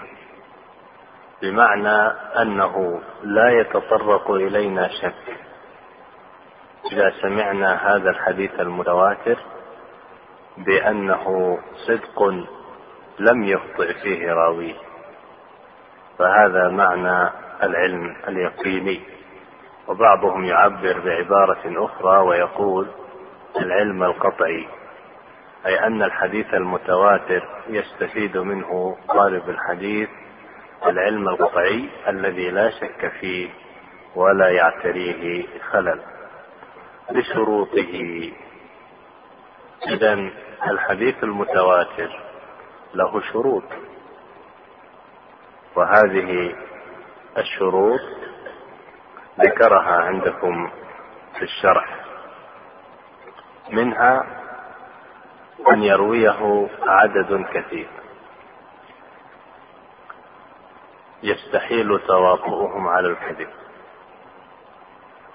[1.43, 5.37] بمعنى أنه لا يتطرق إلينا شك.
[6.93, 9.39] إذا سمعنا هذا الحديث المتواتر
[10.59, 12.23] بأنه صدق
[13.19, 14.75] لم يخطئ فيه راويه.
[16.19, 17.31] فهذا معنى
[17.63, 19.01] العلم اليقيني.
[19.89, 22.87] وبعضهم يعبر بعبارة أخرى ويقول
[23.57, 24.69] العلم القطعي.
[25.67, 30.09] أي أن الحديث المتواتر يستفيد منه طالب الحديث
[30.87, 33.51] العلم القطعي الذي لا شك فيه
[34.15, 36.03] ولا يعتريه خلل
[37.11, 38.31] بشروطه
[39.89, 40.31] إذا
[40.71, 42.21] الحديث المتواتر
[42.95, 43.65] له شروط
[45.77, 46.55] وهذه
[47.39, 48.01] الشروط
[49.41, 50.71] ذكرها عندكم
[51.39, 52.05] في الشرح.
[53.71, 54.36] منها
[55.73, 57.89] أن يرويه عدد كثير.
[61.23, 63.49] يستحيل تواطؤهم على الكذب.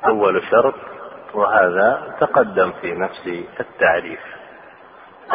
[0.05, 0.75] أول شرط
[1.33, 3.27] وهذا تقدم في نفس
[3.59, 4.19] التعريف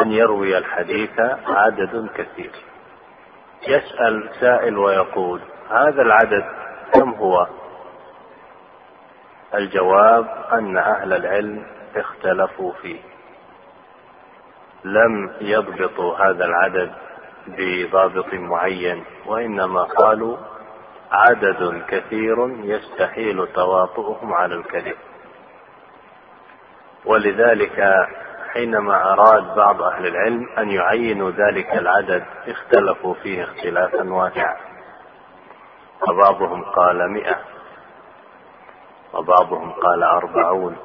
[0.01, 2.51] أن يروي الحديث عدد كثير.
[3.67, 6.45] يسأل سائل ويقول هذا العدد
[6.93, 7.47] كم هو؟
[9.53, 13.01] الجواب أن أهل العلم اختلفوا فيه.
[14.93, 16.91] لم يضبطوا هذا العدد
[17.47, 20.37] بضابط معين وإنما قالوا
[21.11, 24.95] عدد كثير يستحيل تواطؤهم على الكذب.
[27.05, 28.07] ولذلك
[28.53, 34.57] حينما أراد بعض أهل العلم أن يعينوا ذلك العدد اختلفوا فيه اختلافا واسعا.
[36.07, 37.37] فبعضهم قال مئة
[39.13, 40.77] وبعضهم قال أربعون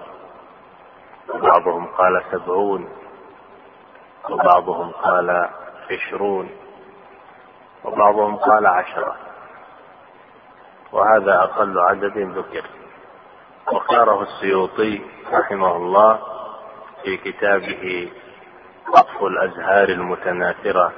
[1.34, 3.01] وبعضهم قال سبعون.
[4.30, 5.48] وبعضهم قال
[5.90, 6.50] عشرون
[7.84, 9.16] وبعضهم قال عشرة.
[10.92, 12.66] وهذا أقل عدد ذكر.
[13.72, 15.00] واختاره السيوطي
[15.32, 16.18] رحمه الله
[17.02, 18.12] في كتابه
[18.88, 20.92] عطف الأزهار المتناثرة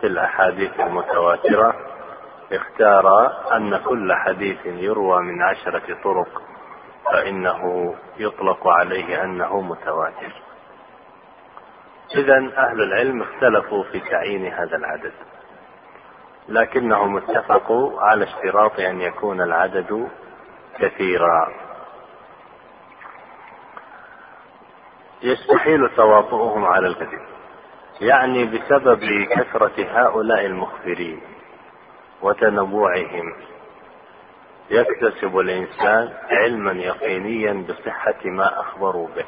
[0.00, 1.74] في الأحاديث المتواترة
[2.52, 6.42] اختار أن كل حديث يروى من عشرة طرق
[7.12, 10.45] فإنه يطلق عليه أنه متواتر.
[12.14, 15.12] إذا أهل العلم اختلفوا في تعيين هذا العدد.
[16.48, 20.08] لكنهم اتفقوا على اشتراط أن يكون العدد
[20.78, 21.48] كثيرا.
[25.22, 27.26] يستحيل تواطؤهم على الكذب
[28.00, 31.20] يعني بسبب كثرة هؤلاء المخبرين
[32.22, 33.36] وتنوعهم.
[34.70, 39.24] يكتسب الإنسان علما يقينيا بصحة ما أخبروا به.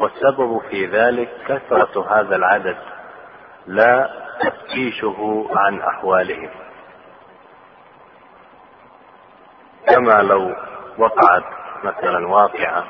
[0.00, 2.76] والسبب في ذلك كثرة هذا العدد
[3.66, 6.50] لا تفتيشه عن أحوالهم.
[9.88, 10.54] كما لو
[10.98, 11.44] وقعت
[11.84, 12.84] مثلا واقعة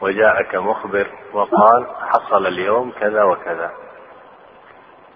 [0.00, 3.70] وجاءك مخبر وقال حصل اليوم كذا وكذا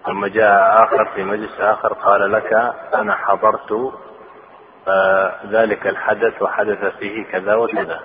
[0.05, 2.53] ثم جاء آخر في مجلس آخر قال لك
[2.95, 3.93] أنا حضرت
[4.87, 7.99] آه ذلك الحدث وحدث فيه كذا وكذا.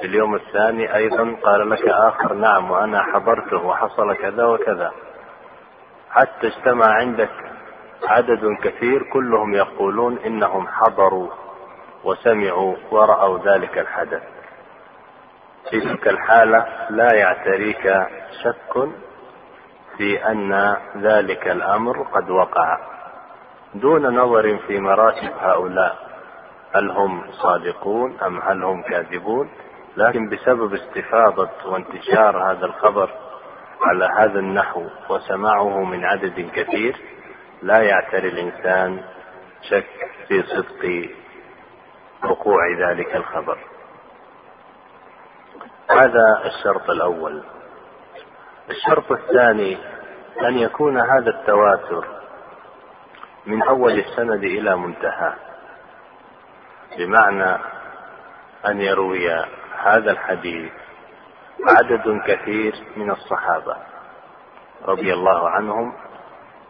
[0.00, 4.92] في اليوم الثاني أيضا قال لك آخر نعم وأنا حضرته وحصل كذا وكذا.
[6.10, 7.30] حتى اجتمع عندك
[8.04, 11.28] عدد كثير كلهم يقولون إنهم حضروا
[12.04, 14.22] وسمعوا ورأوا ذلك الحدث.
[15.70, 18.06] في تلك الحالة لا يعتريك
[18.44, 18.88] شك
[19.96, 22.78] في أن ذلك الأمر قد وقع.
[23.74, 25.96] دون نظر في مراتب هؤلاء
[26.74, 29.48] هل هم صادقون أم هل هم كاذبون؟
[29.96, 33.10] لكن بسبب استفاضة وانتشار هذا الخبر
[33.82, 36.96] على هذا النحو وسماعه من عدد كثير
[37.62, 39.04] لا يعتري الإنسان
[39.70, 41.08] شك في صدق
[42.24, 43.58] وقوع ذلك الخبر.
[45.90, 47.42] هذا الشرط الأول.
[48.70, 49.78] الشرط الثاني
[50.42, 52.06] أن يكون هذا التواتر
[53.46, 55.32] من أول السند إلى منتهى
[56.98, 57.58] بمعنى
[58.66, 59.44] أن يروي
[59.86, 60.72] هذا الحديث
[61.68, 63.76] عدد كثير من الصحابة
[64.84, 65.92] رضي الله عنهم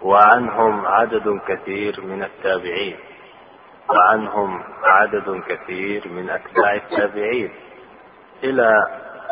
[0.02, 2.96] وعنهم عدد كثير من التابعين
[3.90, 7.54] وعنهم عدد كثير من أتباع التابعين
[8.44, 8.70] إلى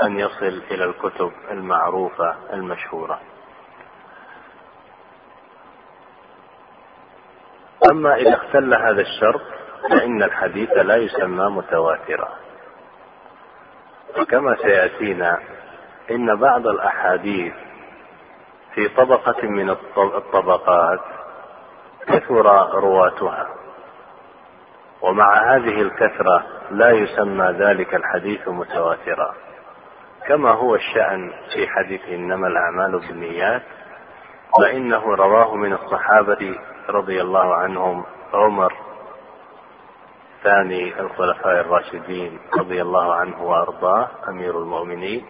[0.03, 3.21] أن يصل إلى الكتب المعروفة المشهورة.
[7.91, 9.43] أما إذا اختل هذا الشرط
[9.91, 12.44] فإن الحديث لا يسمى متواترا.
[14.19, 15.39] وكما سيأتينا
[16.11, 17.55] إن بعض الأحاديث
[18.75, 21.01] في طبقة من الطبقات
[22.07, 23.49] كثر رواتها
[25.03, 29.35] ومع هذه الكثرة لا يسمى ذلك الحديث متواترا.
[30.27, 33.63] كما هو الشأن في حديث إنما الأعمال بالنيات
[34.61, 36.59] فإنه رواه من الصحابة
[36.89, 38.05] رضي الله عنهم
[38.35, 38.73] عمر
[40.45, 45.27] ثاني الخلفاء الراشدين رضي الله عنه وأرضاه أمير المؤمنين.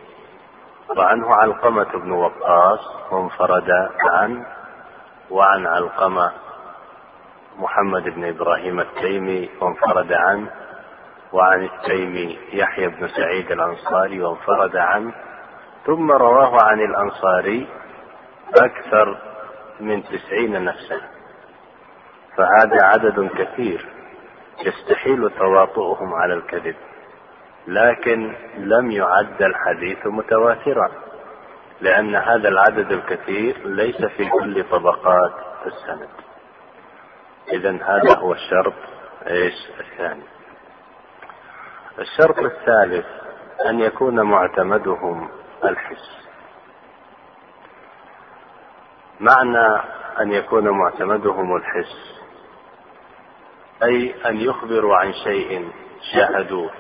[0.96, 3.70] وعنه علقمة بن وقاص وانفرد
[4.10, 4.46] عنه
[5.30, 6.32] وعن علقمة
[7.56, 10.50] محمد بن إبراهيم التيمي وانفرد عنه
[11.32, 15.14] وعن التيمي يحيى بن سعيد الأنصاري وانفرد عنه
[15.86, 17.66] ثم رواه عن الأنصاري
[18.56, 19.18] أكثر
[19.80, 21.00] من تسعين نفسا.
[22.36, 23.93] فهذا عدد كثير.
[24.60, 26.76] يستحيل تواطؤهم على الكذب.
[27.66, 30.90] لكن لم يعد الحديث متواترا
[31.80, 35.32] لأن هذا العدد الكثير ليس في كل طبقات
[35.66, 36.08] السند.
[37.52, 38.74] إذا هذا هو الشرط.
[39.26, 40.24] إيش؟ الثاني.
[41.98, 43.06] الشرط الثالث
[43.66, 45.28] أن يكون معتمدهم
[45.64, 46.24] الحس.
[49.20, 49.82] معنى
[50.20, 52.23] أن يكون معتمدهم الحس
[53.82, 55.70] أي أن يخبروا عن شيء
[56.12, 56.70] شاهدوه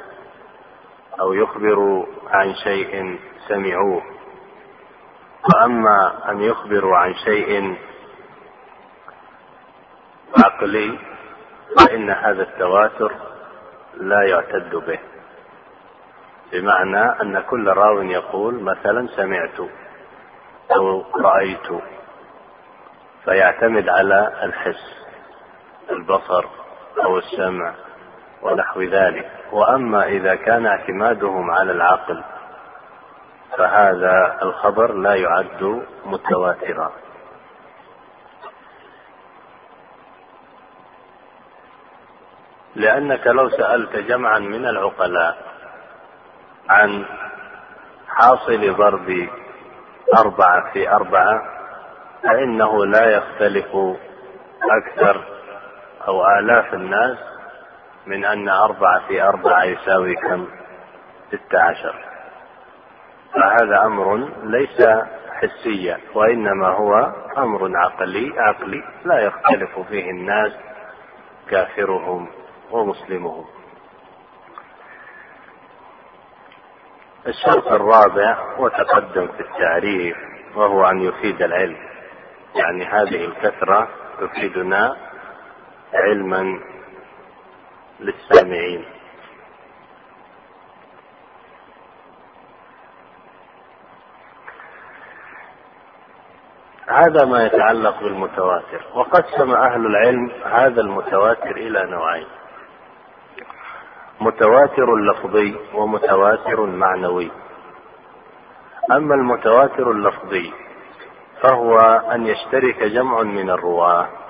[1.20, 3.18] أو يخبروا عن شيء
[3.48, 4.02] سمعوه.
[5.54, 7.76] وأما أن يخبروا عن شيء
[10.44, 10.98] عقلي
[11.78, 13.12] فإن هذا التواتر
[13.94, 14.98] لا يعتد به.
[16.52, 19.60] بمعنى أن كل راو يقول مثلا سمعت
[20.76, 21.82] أو رأيت
[23.24, 25.04] فيعتمد على الحس
[25.90, 26.63] البصر
[27.04, 27.74] أو السمع
[28.42, 29.30] ونحو ذلك.
[29.52, 32.24] وأما إذا كان اعتمادهم على العقل
[33.58, 36.92] فهذا الخبر لا يعد متواترا.
[42.76, 45.36] لأنك لو سألت جمعا من العقلاء
[46.68, 47.04] عن
[48.08, 49.28] حاصل ضرب
[50.18, 51.42] أربعة في أربعة
[52.22, 53.76] فإنه لا يختلف
[54.70, 55.33] أكثر
[56.08, 57.18] أو آلاف الناس
[58.06, 60.48] من أن أربعة في أربعة يساوي كم؟
[61.28, 62.04] ستة عشر.
[63.34, 64.88] فهذا أمر ليس
[65.32, 70.52] حسيا وإنما هو أمر عقلي عقلي لا يختلف فيه الناس
[71.50, 72.28] كافرهم
[72.70, 73.44] ومسلمهم.
[77.26, 80.16] الشرط الرابع وتقدم في التعريف
[80.56, 81.76] وهو أن يفيد العلم.
[82.54, 83.88] يعني هذه الكثرة
[84.20, 84.96] تفيدنا
[85.94, 86.60] علما
[88.00, 88.84] للسامعين.
[96.88, 98.84] هذا ما يتعلق بالمتواتر.
[98.94, 102.26] وقسم أهل العلم هذا المتواتر إلى نوعين.
[104.20, 107.30] متواتر لفظي ومتواتر معنوي.
[108.92, 110.52] أما المتواتر اللفظي
[111.42, 111.78] فهو
[112.12, 114.23] أن يشترك جمع من الرواة.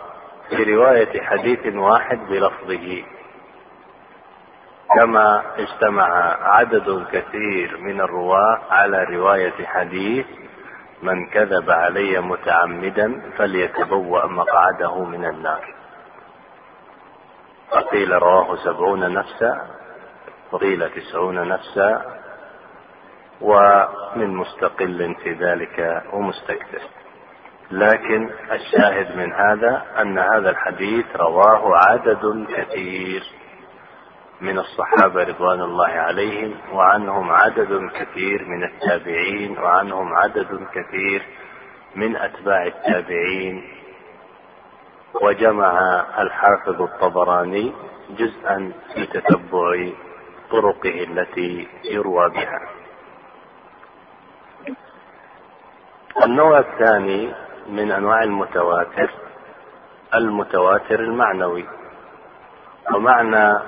[0.49, 3.05] في رواية حديث واحد بلفظه.
[4.95, 10.27] كما اجتمع عدد كثير من الرواة على رواية حديث
[11.03, 15.75] من كذب علي متعمدا فليتبوأ مقعده من النار.
[17.71, 19.67] فقيل رواه سبعون نفسا
[20.53, 22.21] وقيل تسعون نفسا
[23.41, 26.81] ومن مستقل في ذلك ومستكثر.
[27.71, 33.23] لكن الشاهد من هذا أن هذا الحديث رواه عدد كثير
[34.41, 41.23] من الصحابة رضوان الله عليهم وعنهم عدد كثير من التابعين وعنهم عدد كثير
[41.97, 43.65] من أتباع التابعين.
[45.23, 45.79] وجمع
[46.23, 47.73] الحافظ الطبراني
[48.11, 49.89] جزءا في تتبع
[50.51, 52.61] طرقه التي يروى بها.
[56.25, 59.11] النوع الثاني من أنواع المتواتر
[60.15, 61.65] المتواتر المعنوي.
[62.95, 63.59] ومعنى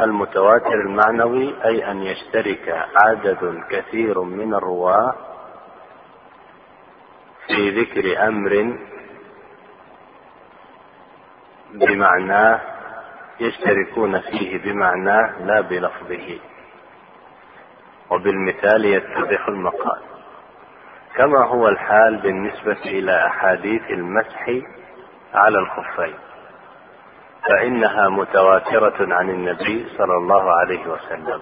[0.00, 5.14] المتواتر المعنوي أي أن يشترك عدد كثير من الرواة
[7.46, 8.78] في ذكر أمر
[11.74, 12.60] بمعناه
[13.40, 16.38] يشتركون فيه بمعناه لا بلفظه.
[18.10, 20.00] وبالمثال يتضح المقال.
[21.16, 24.48] كما هو الحال بالنسبة إلى أحاديث المسح
[25.34, 26.14] على الخفين
[27.48, 31.40] فإنها متواترة عن النبي صلى الله عليه وسلم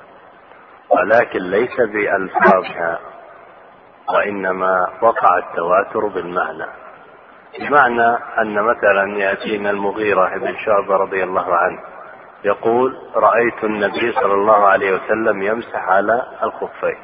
[0.90, 2.98] ولكن ليس بألفاظها
[4.14, 6.66] وإنما وقع التواتر بالمعنى.
[7.60, 11.78] بمعنى أن مثلا يأتينا المغيرة بن شعبة رضي الله عنه
[12.44, 16.98] يقول رأيت النبي صلى الله عليه وسلم يمسح على الخفين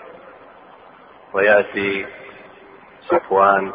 [1.33, 2.07] ويأتي
[3.09, 3.73] صفوان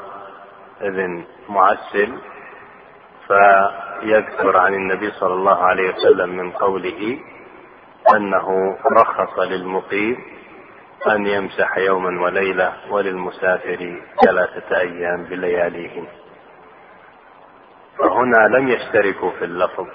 [0.82, 2.18] بن معسل
[3.28, 7.20] فيذكر عن النبي صلى الله عليه وسلم من قوله
[8.16, 10.18] أنه رخص للمقيم
[11.08, 16.08] أن يمسح يوما وليلة وللمسافر ثلاثة أيام بلياليهم
[17.98, 19.88] فهنا لم يشتركوا في اللفظ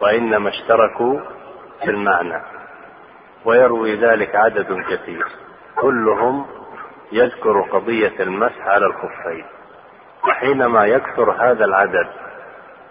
[0.00, 1.20] وإنما اشتركوا
[1.84, 2.42] في المعنى
[3.44, 5.26] ويروي ذلك عدد كثير
[5.76, 6.46] كلهم
[7.12, 9.44] يذكر قضية المسح على الخفين
[10.28, 12.08] وحينما يكثر هذا العدد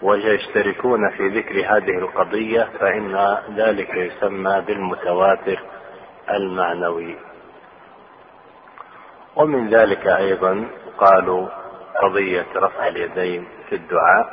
[0.02, 5.60] ويشتركون في ذكر هذه القضية فإن ذلك يسمى بالمتواتر
[6.30, 7.16] المعنوي.
[9.36, 11.48] ومن ذلك أيضا قالوا
[12.02, 14.32] قضية رفع اليدين في الدعاء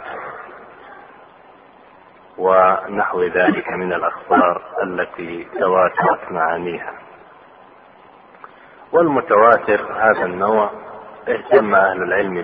[2.37, 7.02] ونحو ذلك من الأخبار التي تواترت معانيها.
[8.93, 10.71] والمتواتر هذا النوع
[11.27, 12.41] اهتم أهل العلم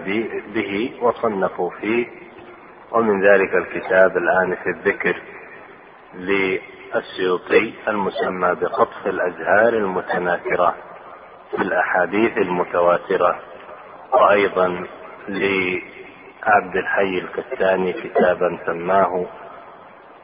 [0.53, 2.07] به وصنفوا فيه.
[2.91, 5.21] ومن ذلك الكتاب الآن في الذكر
[6.13, 10.75] للسيوطي المسمى بقطف الأزهار المتناثرة
[11.51, 13.39] في الأحاديث المتواترة.
[14.13, 14.87] وأيضا
[15.27, 19.25] لعبد الحي الكتاني كتابا سماه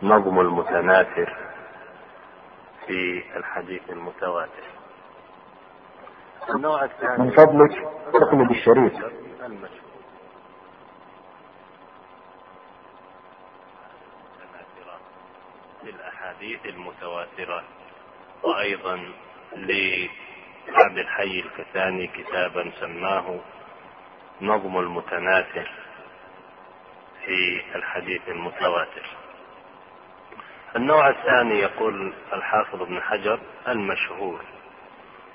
[0.03, 1.37] نظم المتناثر
[2.87, 4.74] في الحديث المتواتر.
[6.49, 7.71] النوع الثاني من فضلك
[8.13, 8.93] اقلب الشريط
[15.81, 17.63] في الأحاديث المتواترة
[18.43, 18.95] وأيضا
[19.55, 23.39] لعبد الحي الكتاني كتابا سماه
[24.41, 25.71] نظم المتناثر
[27.25, 29.05] في الحديث المتواتر.
[30.75, 34.41] النوع الثاني يقول الحافظ ابن حجر المشهور.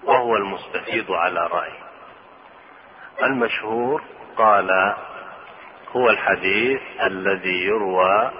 [0.04, 1.72] وهو المستفيض على رأي.
[3.22, 4.02] المشهور
[4.36, 4.94] قال
[5.96, 8.30] هو الحديث الذي يروى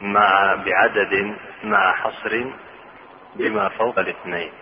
[0.00, 2.44] مع بعدد مع حصر
[3.36, 4.52] بما فوق الاثنين.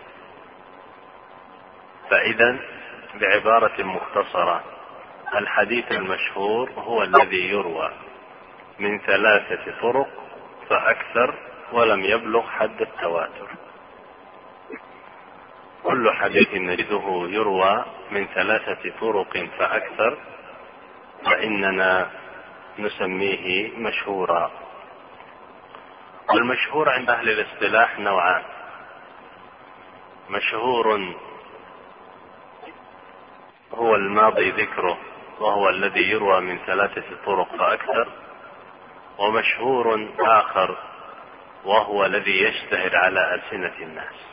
[2.09, 2.59] فإذا
[3.15, 4.63] بعبارة مختصرة
[5.35, 7.91] الحديث المشهور هو الذي يروى
[8.79, 10.07] من ثلاثة طرق
[10.69, 11.33] فأكثر
[11.71, 13.62] ولم يبلغ حد التواتر.
[15.83, 20.17] كل حديث نجده يروى من ثلاثة طرق فأكثر
[21.25, 22.11] فإننا
[22.79, 24.51] نسميه مشهورا.
[26.29, 28.43] والمشهور عند أهل الاصطلاح نوعان.
[30.29, 31.15] مشهور
[33.73, 34.97] هو الماضي ذكره
[35.39, 38.07] وهو الذي يروى من ثلاثة طرق فأكثر
[39.17, 40.77] ومشهور آخر
[41.65, 44.32] وهو الذي يشتهر على ألسنة الناس.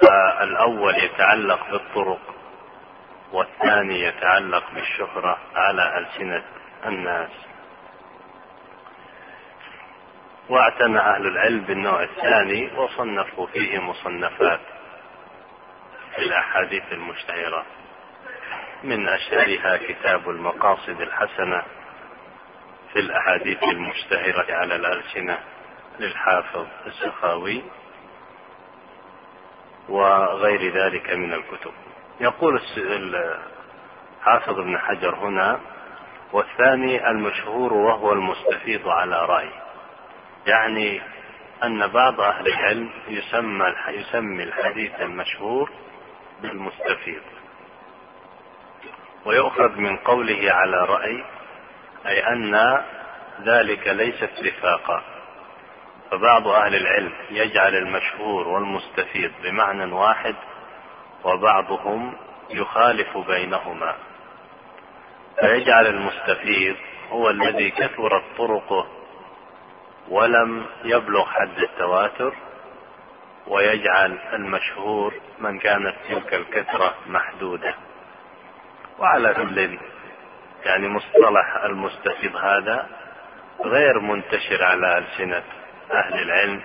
[0.00, 2.20] فالأول يتعلق بالطرق
[3.32, 6.44] والثاني يتعلق بالشهرة على ألسنة
[6.86, 7.30] الناس.
[10.48, 14.60] واعتنى أهل العلم بالنوع الثاني وصنفوا فيه مصنفات
[16.16, 17.66] في الأحاديث المشتهرة.
[18.84, 21.62] من أشهرها كتاب المقاصد الحسنة
[22.92, 25.38] في الأحاديث المشتهرة على الألسنة
[25.98, 27.62] للحافظ السخاوي.
[29.88, 31.72] وغير ذلك من الكتب.
[32.20, 32.60] يقول
[34.22, 35.60] حافظ ابن حجر هنا
[36.32, 39.50] والثاني المشهور وهو المستفيض على رأي.
[40.46, 41.00] يعني
[41.64, 45.70] أن بعض أهل العلم يسمى يسمي الحديث المشهور
[46.42, 47.22] بالمستفيض.
[49.24, 51.24] ويؤخذ من قوله على رأي
[52.06, 52.82] أي أن
[53.42, 55.15] ذلك ليس اتفاقا
[56.10, 60.34] فبعض أهل العلم يجعل المشهور والمستفيض بمعنى واحد
[61.24, 62.16] وبعضهم
[62.50, 63.94] يخالف بينهما.
[65.40, 66.76] فيجعل المستفيض
[67.10, 68.86] هو الذي كثرت طرقه
[70.08, 72.34] ولم يبلغ حد التواتر
[73.46, 77.74] ويجعل المشهور من كانت تلك الكثرة محدودة.
[78.98, 79.78] وعلى كل
[80.64, 82.86] يعني مصطلح المستفيض هذا
[83.64, 85.42] غير منتشر على ألسنة
[85.92, 86.62] أهل العلم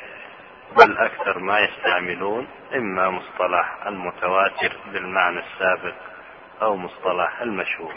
[0.78, 5.96] بل أكثر ما يستعملون إما مصطلح المتواتر بالمعنى السابق
[6.62, 7.94] أو مصطلح المشهور.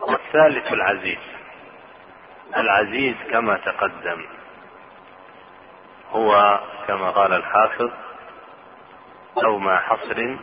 [0.00, 1.18] والثالث العزيز.
[2.56, 4.26] العزيز كما تقدم.
[6.10, 7.90] هو كما قال الحافظ
[9.44, 10.36] أو ما حصر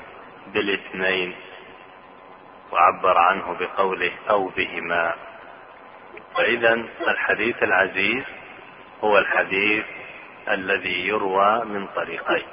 [0.47, 1.35] بالاثنين
[2.71, 5.15] وعبر عنه بقوله أو بهما.
[6.35, 6.73] فإذا
[7.07, 8.23] الحديث العزيز
[9.05, 9.85] هو الحديث
[10.49, 12.47] الذي يروى من طريقين.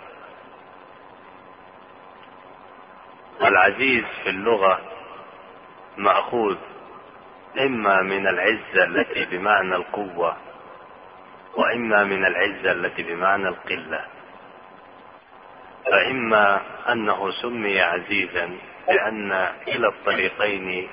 [3.41, 4.81] والعزيز في اللغة
[5.97, 6.57] مأخوذ
[7.61, 10.37] إما من العزة التي بمعنى القوة
[11.57, 14.05] وإما من العزة التي بمعنى القلة
[15.85, 16.61] فإما
[16.93, 20.89] أنه سمي عزيزا لأن كلا الطريقين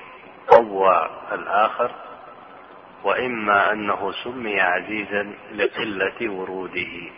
[0.48, 1.90] قوى الآخر
[3.04, 7.10] وإما أنه سمي عزيزا لقلة وروده.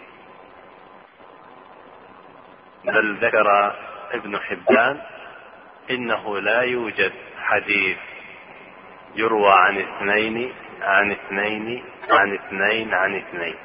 [2.84, 3.76] بل ذكر
[4.12, 5.02] ابن حبان
[5.90, 7.98] إنه لا يوجد حديث
[9.14, 10.52] يروى عن اثنين
[10.82, 13.56] عن اثنين عن اثنين عن اثنين.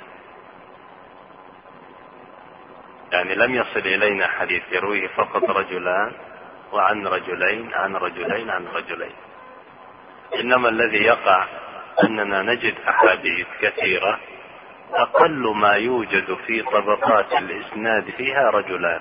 [3.12, 6.12] يعني لم يصل إلينا حديث يرويه فقط رجلان
[6.74, 9.16] وعن رجلين عن رجلين عن رجلين.
[10.40, 11.48] إنما الذي يقع
[12.04, 14.20] أننا نجد أحاديث كثيرة
[14.94, 19.00] أقل ما يوجد في طبقات الإسناد فيها رجلان.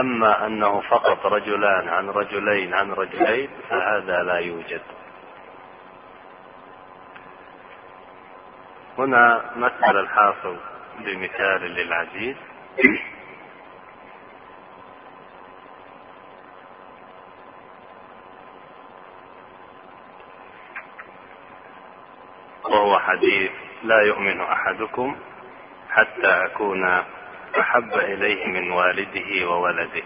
[0.00, 4.82] أما أنه فقط رجلان عن رجلين عن رجلين فهذا لا يوجد.
[8.98, 10.56] هنا مثل الحافظ
[10.98, 12.36] بمثال للعزيز.
[22.68, 23.50] وهو حديث
[23.82, 25.16] لا يؤمن أحدكم
[25.90, 26.84] حتى أكون
[27.60, 30.02] أحب إليه من والده وولده.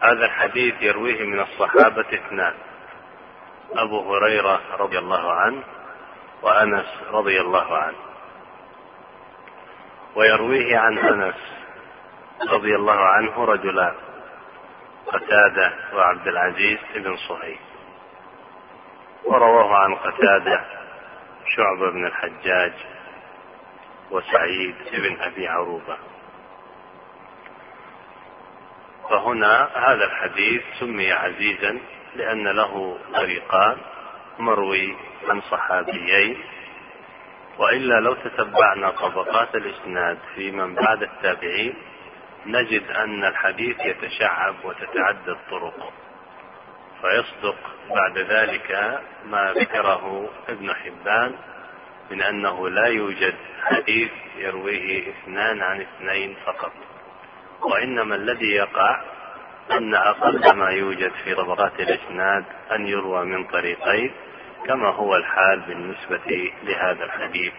[0.00, 2.54] هذا الحديث يرويه من الصحابة اثنان
[3.72, 5.62] أبو هريرة رضي الله عنه
[6.42, 7.98] وأنس رضي الله عنه.
[10.16, 11.34] ويرويه عن أنس
[12.50, 13.94] رضي الله عنه رجلان
[15.06, 17.58] قتادة وعبد العزيز بن صهيب.
[19.24, 20.64] ورواه عن قتادة
[21.56, 22.72] شعبة بن الحجاج
[24.10, 25.96] وسعيد بن أبي عروبة.
[29.10, 31.78] فهنا هذا الحديث سمي عزيزا
[32.16, 33.76] لأن له طريقان
[34.38, 34.96] مروي
[35.28, 36.38] عن صحابيين
[37.58, 41.74] وإلا لو تتبعنا طبقات الإسناد في من بعد التابعين
[42.46, 45.92] نجد أن الحديث يتشعب وتتعدد طرقه.
[47.02, 47.56] فيصدق
[47.90, 51.34] بعد ذلك ما ذكره ابن حبان
[52.10, 56.72] من أنه لا يوجد حديث يرويه اثنان عن اثنين فقط.
[57.62, 59.02] وإنما الذي يقع
[59.70, 64.12] أن أقل ما يوجد في طبقات الإسناد أن يروى من طريقين
[64.66, 67.52] كما هو الحال بالنسبة لهذا الحديث.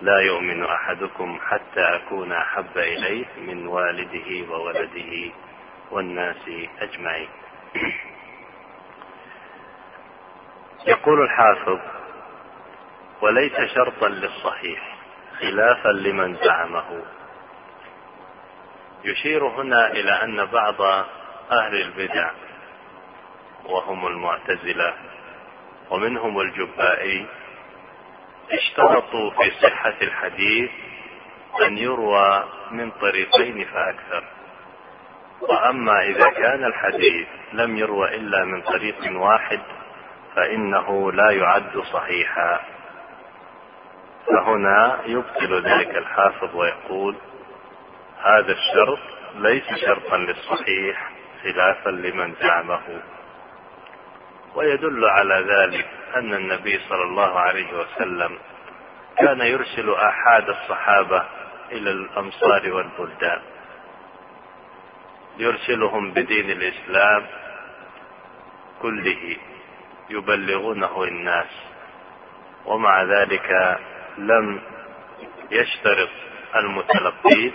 [0.00, 5.32] لا يؤمن أحدكم حتى أكون أحب إليه من والده وولده
[5.90, 6.50] والناس
[6.80, 7.28] أجمعين.
[10.86, 11.78] يقول الحافظ
[13.22, 14.96] وليس شرطا للصحيح
[15.40, 17.02] خلافا لمن زعمه.
[19.04, 20.82] يشير هنا إلى أن بعض
[21.52, 22.30] أهل البدع
[23.64, 24.94] وهم المعتزلة
[25.90, 27.26] ومنهم الجبائي
[28.52, 30.70] اشترطوا في صحة الحديث
[31.66, 34.24] أن يروى من طريقين فأكثر.
[35.40, 39.60] وأما إذا كان الحديث لم يروى إلا من طريق واحد
[40.36, 42.60] فإنه لا يعد صحيحا.
[44.26, 47.16] فهنا يبطل ذلك الحافظ ويقول
[48.22, 48.98] هذا الشرط
[49.34, 51.10] ليس شرطا للصحيح
[51.42, 53.02] خلافا لمن زعمه.
[54.54, 58.38] ويدل على ذلك أن النبي صلى الله عليه وسلم
[59.18, 61.24] كان يرسل آحاد الصحابة
[61.72, 63.40] إلى الأمصار والبلدان
[65.38, 67.26] يرسلهم بدين الإسلام
[68.82, 69.36] كله.
[70.10, 71.46] يبلغونه الناس
[72.66, 73.78] ومع ذلك
[74.18, 74.60] لم
[75.50, 76.08] يشترط
[76.56, 77.52] المتلقين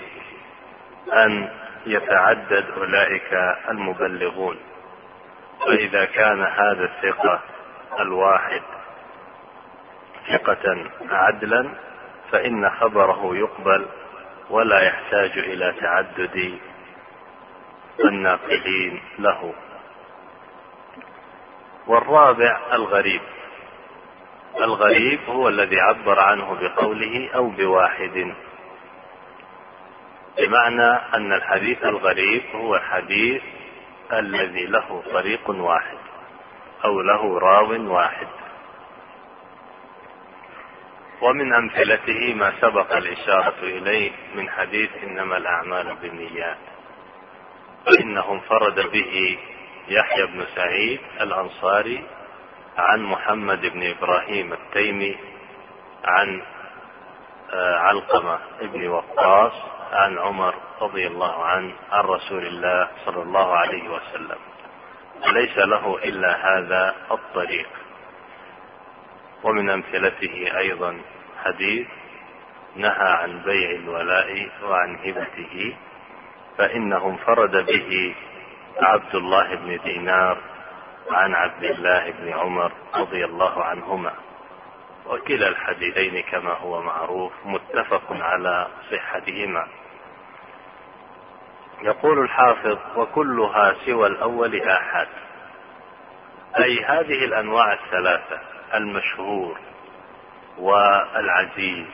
[1.14, 1.50] أن
[1.86, 3.34] يتعدد أولئك
[3.70, 4.58] المبلغون.
[5.66, 7.40] فإذا كان هذا الثقة
[8.00, 8.62] الواحد
[10.32, 11.70] ثقة عدلا
[12.32, 13.86] فإن خبره يقبل
[14.50, 16.60] ولا يحتاج إلى تعدد
[18.06, 19.54] الناقلين له.
[21.88, 23.22] والرابع الغريب.
[24.62, 28.36] الغريب هو الذي عبر عنه بقوله أو بواحد.
[30.38, 33.42] بمعنى أن الحديث الغريب هو الحديث
[34.14, 35.98] الذي له طريق واحد
[36.86, 38.28] أو له راو واحد.
[41.22, 46.58] ومن أمثلته ما سبق الإشارة إليه من حديث إنما الأعمال بالنيات
[47.86, 49.38] فإنه انفرد به
[49.88, 52.04] يحيى بن سعيد الأنصاري
[52.78, 55.18] عن محمد بن إبراهيم التيمي
[56.06, 56.42] عن
[57.54, 59.54] آه، علقمة بن وقاص
[59.92, 64.38] عن عمر رضي الله عنه عن رسول الله صلى الله عليه وسلم.
[65.28, 67.68] ليس له إلا هذا الطريق.
[69.44, 71.02] ومن أمثلته أيضا
[71.44, 71.88] حديث
[72.76, 75.76] نهى عن بيع الولاء وعن هبته
[76.58, 78.16] فإنه انفرد به
[78.82, 80.38] عبد الله بن دينار
[81.12, 84.14] عن عبد الله بن عمر رضي الله عنهما.
[85.06, 89.68] وكلا الحديثين كما هو معروف متفق على صحتهما.
[91.82, 95.08] يقول الحافظ وكلها سوى الأول احد
[96.64, 98.40] أي هذه الأنواع الثلاثة
[98.74, 99.60] المشهور
[100.58, 101.88] والعزيز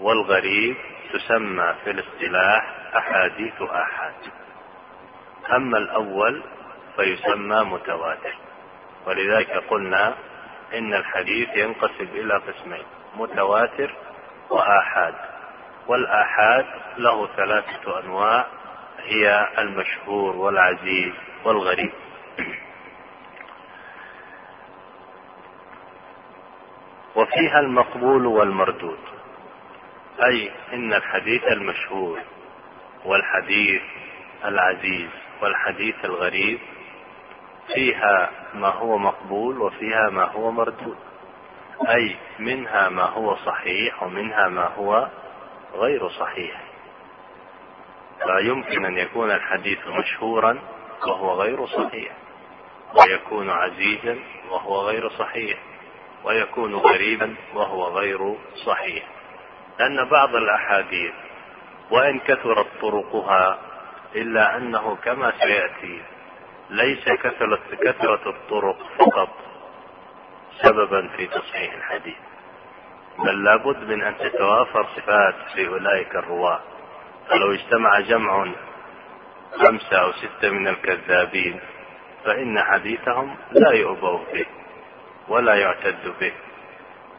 [0.00, 0.76] والغريب
[1.12, 4.37] تسمى في الاصطلاح أحاديث آحاد.
[5.56, 6.42] أما الأول
[6.96, 8.34] فيسمى متواتر.
[9.06, 10.14] ولذلك قلنا
[10.74, 12.84] إن الحديث ينقسم إلى قسمين
[13.16, 13.94] متواتر
[14.50, 15.14] وآحاد.
[15.86, 16.66] والآحاد
[16.98, 18.46] له ثلاثة أنواع
[18.98, 21.12] هي المشهور والعزيز
[21.44, 21.92] والغريب.
[27.16, 28.98] وفيها المقبول والمردود
[30.24, 32.20] أي إن الحديث المشهور
[33.04, 33.82] والحديث
[34.44, 35.10] العزيز
[35.42, 36.58] والحديث الغريب
[37.74, 40.96] فيها ما هو مقبول وفيها ما هو مردود
[41.88, 45.08] أي منها ما هو صحيح ومنها ما هو
[45.74, 46.62] غير صحيح.
[48.26, 50.58] لا يمكن أن يكون الحديث مشهورا
[51.06, 52.12] وهو غير صحيح
[52.94, 54.18] ويكون عزيزا
[54.50, 55.58] وهو غير صحيح
[56.24, 58.36] ويكون غريبا وهو غير
[58.66, 59.04] صحيح.
[59.78, 61.12] لأن بعض الأحاديث
[61.90, 63.58] وإن كثرت طرقها
[64.14, 66.02] إلا أنه كما سيأتي
[66.70, 69.28] ليس كثرة كثرة الطرق فقط
[70.62, 72.16] سببا في تصحيح الحديث
[73.18, 76.60] بل لابد من أن تتوافر صفات في أولئك الرواة.
[77.28, 78.46] فلو اجتمع جمع
[79.56, 81.60] خمسة أو ستة من الكذابين
[82.24, 84.46] فإن حديثهم لا يؤبه به
[85.28, 86.32] ولا يعتد به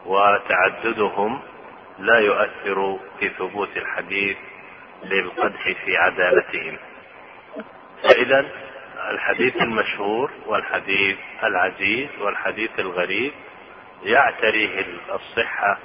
[0.06, 1.40] وتعددهم
[1.98, 4.36] لا يؤثر في ثبوت الحديث
[5.04, 6.78] للقدح في عدالتهم.
[8.02, 8.46] فإذا
[9.10, 13.32] الحديث المشهور والحديث العزيز والحديث الغريب
[14.02, 15.78] يعتريه الصحة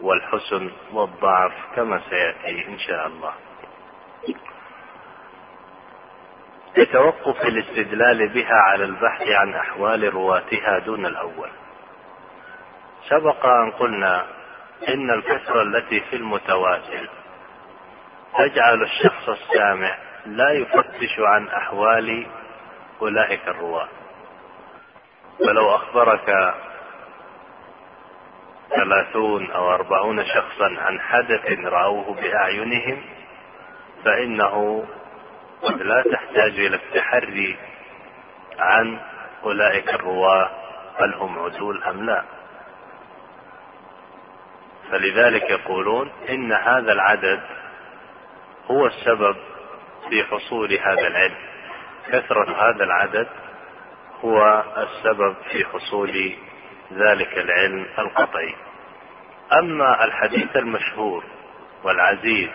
[0.00, 3.32] والحسن والضعف كما سيأتي إن شاء الله.
[6.76, 11.50] لتوقف الاستدلال بها على البحث عن أحوال رواتها دون الأول.
[13.08, 14.26] سبق أن قلنا
[14.88, 17.08] إن الكثرة التي في المتواتر
[18.38, 22.26] تجعل الشخص السامع لا يفتش عن أحوال
[23.02, 23.88] أولئك الرواة.
[25.38, 26.54] فلو أخبرك
[28.70, 33.02] ثلاثون أو أربعون شخصا عن حدث رأوه بأعينهم
[34.04, 34.84] فإنه
[35.62, 37.56] قد لا تحتاج إلى التحري
[38.58, 39.00] عن
[39.44, 40.50] أولئك الرواة
[40.98, 42.22] هل هم عدول أم لا.
[44.90, 47.40] فلذلك يقولون إن هذا العدد
[48.70, 49.36] هو السبب
[50.10, 51.36] في حصول هذا العلم.
[52.08, 53.28] كثرة هذا العدد
[54.24, 56.34] هو السبب في حصول
[56.92, 58.54] ذلك العلم القطعي.
[59.52, 61.24] أما الحديث المشهور
[61.84, 62.50] والعزيز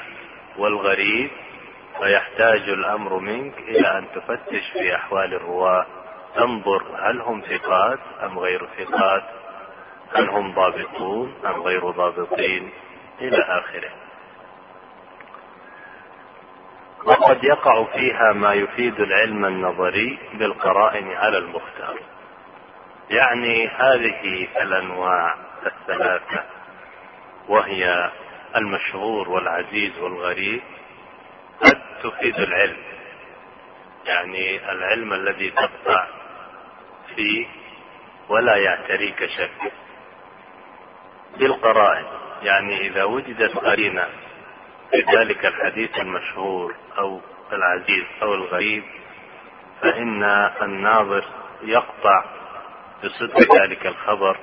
[0.57, 1.29] والغريب
[1.99, 5.85] فيحتاج الأمر منك إلى أن تفتش في أحوال الرواة.
[6.35, 9.23] تنظر هل هم ثقات أم غير ثقات؟
[10.15, 12.71] هل هم ضابطون أم غير ضابطين؟
[13.21, 14.00] إلى آخره.
[17.05, 21.99] وقد يقع فيها ما يفيد العلم النظري بالقرائن على المختار.
[23.09, 25.35] يعني هذه الأنواع
[25.65, 26.43] الثلاثة
[27.47, 28.11] وهي
[28.55, 30.61] المشهور والعزيز والغريب
[31.61, 32.83] قد تفيد العلم.
[34.05, 36.07] يعني العلم الذي تقطع
[37.15, 37.47] فيه
[38.29, 39.71] ولا يعتريك شك.
[41.39, 42.05] بالقرائن
[42.43, 44.07] يعني إذا وجدت قرينة
[44.95, 47.21] ذلك الحديث المشهور أو
[47.51, 48.83] العزيز أو الغريب
[49.81, 50.23] فإن
[50.61, 51.25] الناظر
[51.63, 52.25] يقطع
[53.03, 54.37] بصدق ذلك الخبر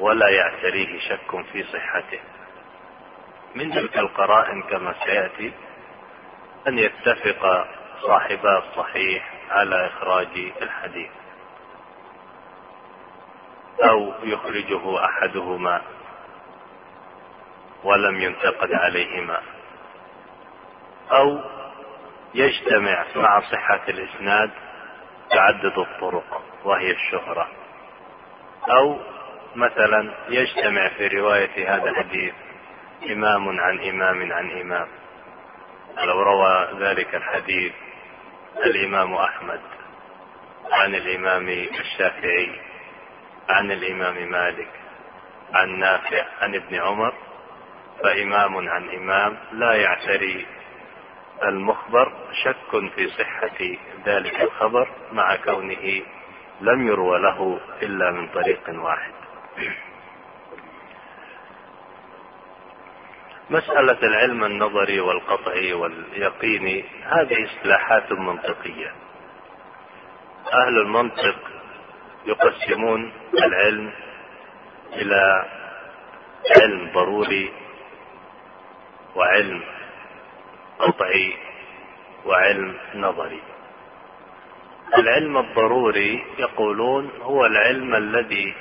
[0.00, 2.20] ولا يعتريه شك في صحته.
[3.54, 5.52] من تلك القرائن كما سيأتي
[6.68, 7.66] أن يتفق
[8.00, 11.10] صاحبا الصحيح على إخراج الحديث
[13.84, 15.82] أو يخرجه أحدهما
[17.84, 19.53] ولم ينتقد عليهما.
[21.12, 21.40] أو
[22.34, 24.50] يجتمع مع صحة الإسناد
[25.30, 27.48] تعدد الطرق وهي الشهرة.
[28.70, 28.98] أو
[29.54, 32.34] مثلا يجتمع في رواية هذا الحديث
[33.10, 34.88] إمام عن إمام عن إمام.
[35.98, 37.72] لو روى ذلك الحديث
[38.64, 39.60] الإمام أحمد
[40.72, 41.48] عن الإمام
[41.80, 42.60] الشافعي
[43.48, 44.68] عن الإمام مالك
[45.54, 47.14] عن نافع عن ابن عمر
[48.02, 50.46] فإمام عن إمام لا يعتري
[51.42, 52.12] المخبر
[52.44, 53.58] شك في صحة
[54.06, 56.02] ذلك الخبر مع كونه
[56.60, 59.12] لم يروى له إلا من طريق واحد.
[63.50, 68.92] مسألة العلم النظري والقطعي واليقيني هذه اصطلاحات منطقية.
[70.52, 71.36] أهل المنطق
[72.26, 73.92] يقسمون العلم
[74.92, 75.44] إلى
[76.60, 77.52] علم ضروري
[79.16, 79.62] وعلم
[80.86, 81.36] قطعي
[82.26, 83.42] وعلم نظري.
[84.98, 88.54] العلم الضروري يقولون هو العلم الذي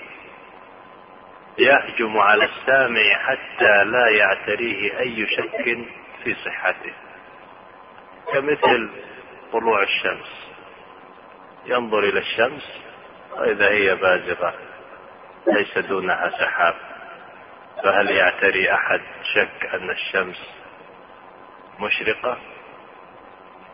[1.57, 5.77] يهجم على السامع حتى لا يعتريه أي شك
[6.23, 6.93] في صحته.
[8.33, 8.89] كمثل
[9.51, 10.53] طلوع الشمس.
[11.65, 12.81] ينظر إلى الشمس
[13.31, 14.53] وإذا هي بازغة
[15.47, 16.75] ليس دونها سحاب.
[17.83, 20.62] فهل يعتري أحد شك أن الشمس
[21.79, 22.37] مشرقة.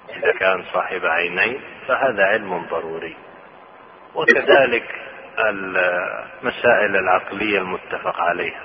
[0.09, 3.15] إذا كان صاحب عينين فهذا علم ضروري.
[4.15, 4.95] وكذلك
[5.39, 8.63] المسائل العقلية المتفق عليها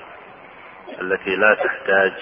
[1.01, 2.13] التي لا تحتاج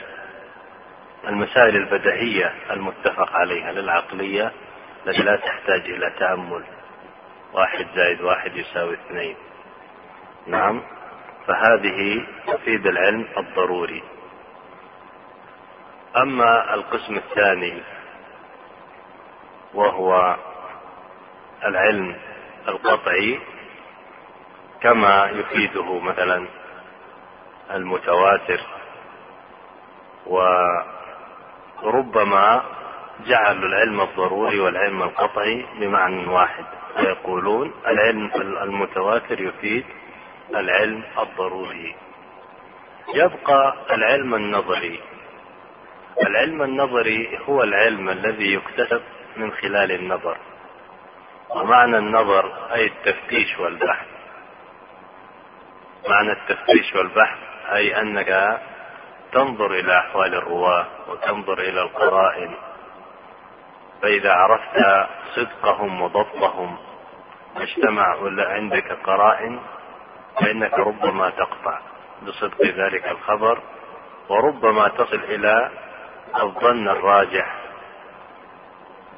[1.28, 4.52] المسائل البدهية المتفق عليها للعقلية
[5.08, 6.64] التي لا تحتاج إلى تأمل.
[7.54, 9.36] واحد زائد واحد يساوي اثنين.
[10.48, 10.82] نعم
[11.48, 14.04] فهذه تفيد العلم الضروري.
[16.18, 17.82] أما القسم الثاني
[19.74, 20.36] وهو
[21.66, 22.16] العلم
[22.68, 23.40] القطعي
[24.82, 26.48] كما يفيده مثلا
[27.72, 28.60] المتواتر
[31.84, 32.64] وربما
[33.26, 36.66] جعلوا العلم الضروري والعلم القطعي بمعنى واحد
[36.98, 39.86] فيقولون العلم المتواتر يفيد
[40.56, 41.96] العلم الضروري.
[43.14, 45.00] يبقى العلم النظري
[46.22, 49.02] العلم النظري هو العلم الذي يكتسب
[49.38, 50.38] من خلال النظر.
[51.50, 54.08] ومعنى النظر أي التفتيش والبحث.
[56.10, 57.38] معنى التفتيش والبحث
[57.74, 58.60] أي أنك
[59.32, 62.56] تنظر إلى أحوال الرواة وتنظر إلى القرائن.
[64.02, 66.78] فإذا عرفت صدقهم وضبطهم
[67.56, 69.60] واجتمع عندك قرائن
[70.42, 71.80] فإنك ربما تقطع
[72.28, 73.60] بصدق ذلك الخبر
[74.30, 75.72] وربما تصل إلى
[76.42, 77.60] الظن الراجح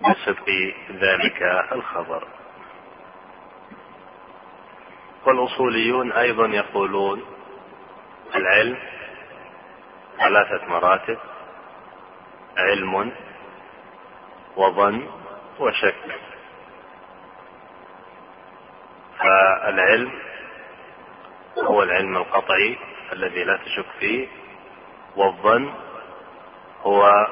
[0.01, 0.49] بصدق
[0.91, 1.41] ذلك
[1.71, 2.27] الخبر.
[5.25, 7.25] والأصوليون أيضا يقولون
[8.35, 8.77] العلم
[10.19, 11.17] ثلاثة مراتب
[12.57, 13.11] علم
[14.55, 15.07] وظن
[15.59, 16.19] وشك.
[19.19, 20.11] فالعلم
[21.57, 22.77] هو العلم القطعي
[23.13, 24.27] الذي لا تشك فيه
[25.15, 25.73] والظن
[26.85, 27.27] هو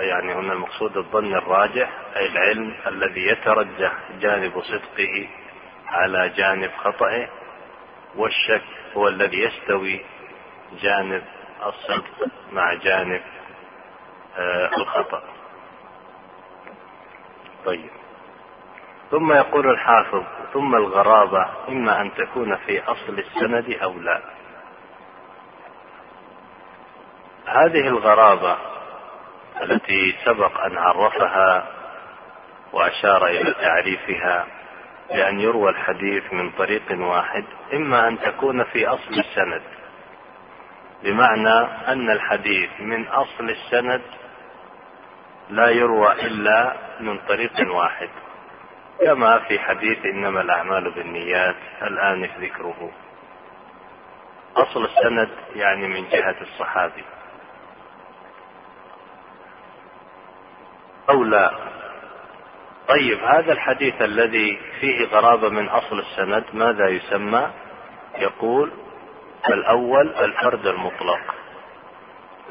[0.00, 5.28] يعني هنا المقصود الظن الراجح أي العلم الذي يترجح جانب صدقه
[5.88, 7.28] على جانب خطئه
[8.16, 8.62] والشك
[8.96, 10.00] هو الذي يستوي
[10.82, 11.22] جانب
[11.66, 13.22] الصدق مع جانب
[14.36, 15.22] آه، الخطأ.
[17.64, 17.90] طيب.
[19.10, 24.33] ثم يقول الحافظ ثم الغرابة إما أن تكون في أصل السند أو لا.
[27.46, 28.56] هذه الغرابة
[29.62, 31.68] التي سبق أن عرفها
[32.72, 34.46] وأشار إلى تعريفها
[35.10, 39.62] بأن يروى الحديث من طريق واحد إما أن تكون في أصل السند.
[41.02, 44.02] بمعنى أن الحديث من أصل السند
[45.50, 48.08] لا يروى إلا من طريق واحد.
[49.00, 52.90] كما في حديث إنما الأعمال بالنيات الآن ذكره.
[54.56, 57.04] أصل السند يعني من جهة الصحابي.
[61.10, 61.50] أو لا.
[62.88, 67.50] طيب هذا الحديث الذي فيه غرابة من أصل السند ماذا يسمى؟
[68.18, 68.72] يقول
[69.48, 71.34] الأول الفرد المطلق.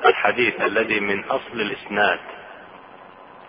[0.06, 2.20] الحديث الذي من أصل الإسناد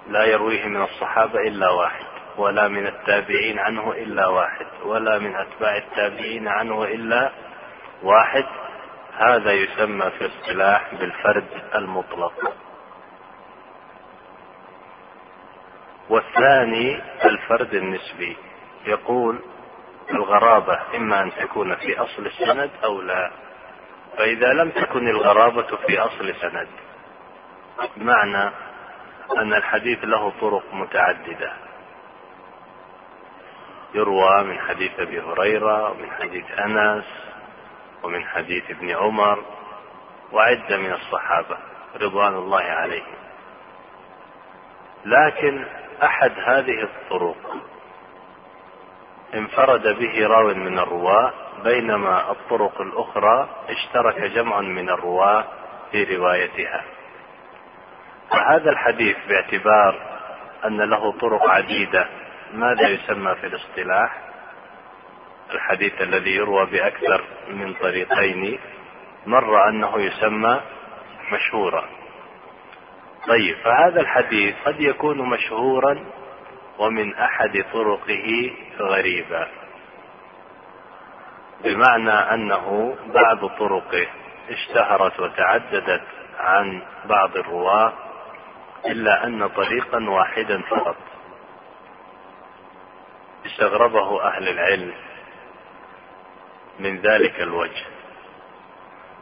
[0.09, 2.05] لا يرويه من الصحابة إلا واحد
[2.37, 7.33] ولا من التابعين عنه إلا واحد ولا من أتباع التابعين عنه إلا
[8.03, 8.45] واحد.
[9.19, 12.53] هذا يسمى في اصطلاح بالفرد المطلق.
[16.09, 18.37] والثاني الفرد النسبي.
[18.87, 19.41] يقول
[20.11, 23.31] الغرابة إما أن تكون في أصل السند أو لا.
[24.17, 26.69] فإذا لم تكن الغرابة في أصل سند
[27.97, 28.51] بمعنى
[29.39, 31.53] أن الحديث له طرق متعددة.
[33.95, 37.05] يروى من حديث أبي هريرة ومن حديث أنس
[38.03, 39.45] ومن حديث ابن عمر
[40.33, 41.59] وعدة من الصحابة
[42.01, 43.15] رضوان الله عليهم.
[45.05, 45.67] لكن
[46.03, 47.37] أحد هذه الطرق.
[49.35, 51.33] انفرد به راو من الرواة
[51.65, 55.45] بينما الطرق الأخرى اشترك جمع من الرواة
[55.91, 56.85] في روايتها.
[58.31, 60.01] فهذا الحديث باعتبار
[60.65, 62.09] أن له طرق عديدة.
[62.55, 64.19] ماذا يسمى في الاصطلاح؟
[65.55, 68.59] الحديث الذي يروى بأكثر من طريقين.
[69.27, 70.61] مر أنه يسمى
[71.33, 71.85] مشهورا.
[73.29, 76.05] طيب فهذا الحديث قد يكون مشهورا
[76.79, 79.49] ومن أحد طرقه غريبا
[81.65, 84.07] بمعنى أنه بعض طرقه
[84.51, 86.05] اشتهرت وتعددت
[86.39, 87.93] عن بعض الرواة
[88.87, 90.97] إلا أن طريقا واحدا فقط.
[93.47, 94.95] استغربه أهل العلم
[96.81, 97.85] من ذلك الوجه.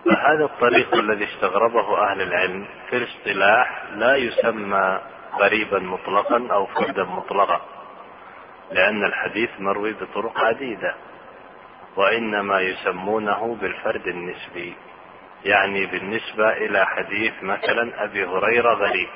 [0.05, 5.01] فهذا الطريق الذي استغربه أهل العلم في الاصطلاح لا يسمى
[5.39, 7.61] غريبا مطلقا أو فردا مطلقا
[8.73, 10.95] لأن الحديث مروي بطرق عديدة
[11.97, 14.75] وإنما يسمونه بالفرد النسبي
[15.45, 19.09] يعني بالنسبة إلى حديث مثلا أبي هريرة غريب.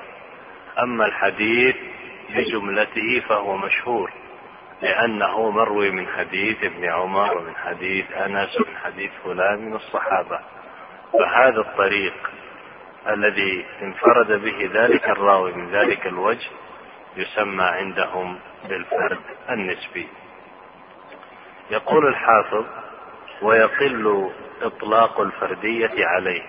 [0.82, 1.76] أما الحديث
[2.30, 4.12] بجملته فهو مشهور
[4.82, 10.40] لأنه مروي من حديث ابن عمر ومن حديث أنس ومن حديث فلان من الصحابة.
[11.18, 12.30] فهذا الطريق
[13.08, 16.48] الذي انفرد به ذلك الراوي من ذلك الوجه
[17.16, 18.38] يسمى عندهم
[18.68, 20.08] بالفرد النسبي.
[21.70, 22.64] يقول الحافظ
[23.42, 24.30] ويقل
[24.62, 26.42] إطلاق الفردية عليه.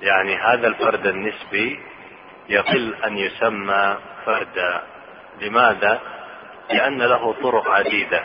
[0.00, 1.82] يعني هذا الفرد النسبي
[2.48, 4.82] يقل أن يسمى فردا
[5.40, 6.00] لماذا؟
[6.70, 8.24] لأن له طرق عديدة.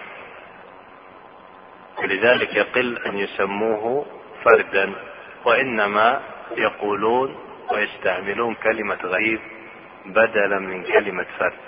[1.97, 4.05] ولذلك يقل أن يسموه
[4.43, 4.95] فردا
[5.45, 6.21] وإنما
[6.57, 7.35] يقولون
[7.71, 9.39] ويستعملون كلمة غريب
[10.05, 11.59] بدلا من كلمة فرد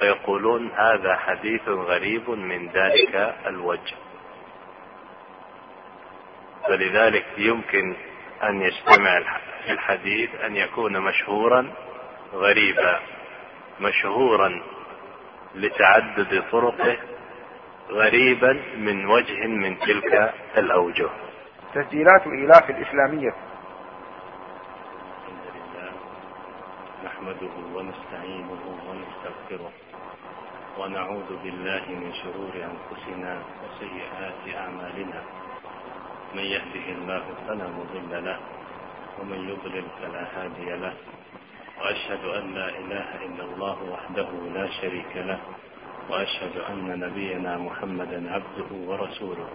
[0.00, 3.94] فيقولون هذا حديث غريب من ذلك الوجه.
[6.68, 7.96] فلذلك يمكن
[8.42, 9.22] أن يجتمع
[9.68, 11.72] الحديث أن يكون مشهورا
[12.32, 13.00] غريبا
[13.80, 14.62] مشهورا
[15.54, 16.96] لتعدد طرقه
[17.90, 21.08] غريبا من وجه من تلك الأوجه.
[21.76, 23.34] تسجيلات الإيلاف الإسلامية.
[25.28, 25.92] الحمد لله
[27.04, 29.72] نحمده ونستعينه ونستغفره
[30.78, 35.22] ونعوذ بالله من شرور أنفسنا وسيئات أعمالنا.
[36.34, 38.38] من يهده الله فلا مضل له
[39.20, 40.94] ومن يضلل فلا هادي له.
[41.80, 45.38] وأشهد أن لا إله إلا الله وحده لا شريك له.
[46.10, 49.48] وأشهد أن نبينا محمدا عبده ورسوله.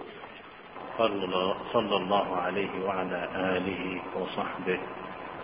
[1.72, 4.78] صلى الله عليه وعلى آله وصحبه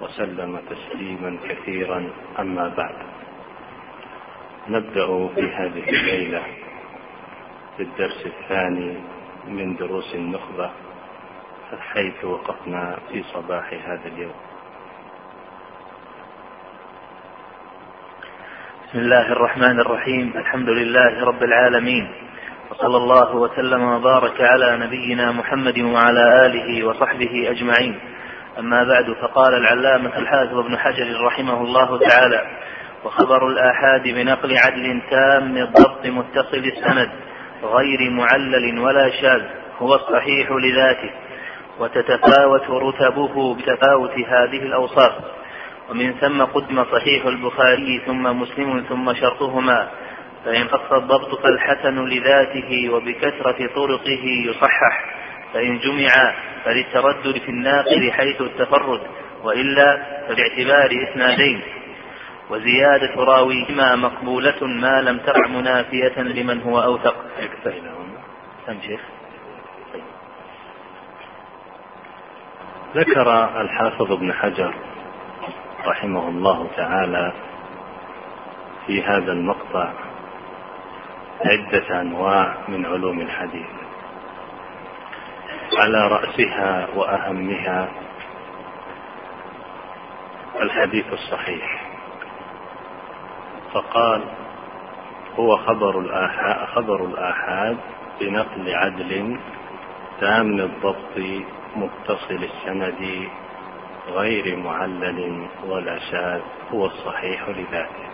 [0.00, 2.10] وسلم تسليما كثيرا.
[2.38, 2.96] أما بعد
[4.68, 6.42] نبدأ في هذه الليلة
[7.78, 8.98] بالدرس الثاني
[9.48, 10.70] من دروس النخبة
[11.78, 14.34] حيث وقفنا في صباح هذا اليوم.
[18.88, 20.32] بسم الله الرحمن الرحيم.
[20.36, 22.27] الحمد لله رب العالمين.
[22.70, 28.00] وصلى الله وسلم وبارك على نبينا محمد وعلى آله وصحبه أجمعين.
[28.58, 32.46] أما بعد فقال العلامة الحافظ ابن حجر رحمه الله تعالى
[33.04, 37.10] وخبر الآحاد بنقل عدل تام الضبط متصل السند
[37.62, 39.42] غير معلل ولا شاذ
[39.78, 41.10] هو الصحيح لذاته.
[41.80, 45.12] وتتفاوت رتبه بتفاوت هذه الأوصاف.
[45.90, 49.88] ومن ثم قدم صحيح البخاري ثم مسلم ثم شرطهما.
[50.44, 55.04] فإن خص الضبط فالحسن لذاته وبكثرة طرقه يصحح
[55.54, 56.34] فإن جمع
[56.64, 59.00] فللتردد في الناقل حيث التفرد
[59.44, 61.62] وإلا فباعتبار إسنادين
[62.50, 67.14] وزيادة راويهما مقبولة ما لم تقع منافية لمن هو أوثق.
[68.82, 69.00] شيخ.
[72.94, 74.74] ذكر الحافظ ابن حجر
[75.86, 77.32] رحمه الله تعالى
[78.86, 79.92] في هذا المقطع
[81.44, 83.66] عدة أنواع من علوم الحديث.
[85.78, 87.88] على رأسها وأهمها
[90.60, 91.88] الحديث الصحيح.
[93.72, 94.24] فقال
[95.38, 97.76] هو خبر الآحاد, خبر الآحاد
[98.20, 99.38] بنقل عدل
[100.20, 101.18] تام الضبط
[101.76, 103.28] متصل السند
[104.08, 106.40] غير معلل ولا شاذ
[106.72, 108.08] هو الصحيح لذاته.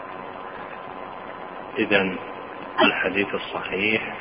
[1.79, 2.17] إذا
[2.83, 4.17] الحديث الصحيح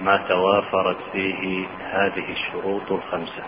[0.00, 3.42] ما توافرت فيه هذه الشروط الخمسة.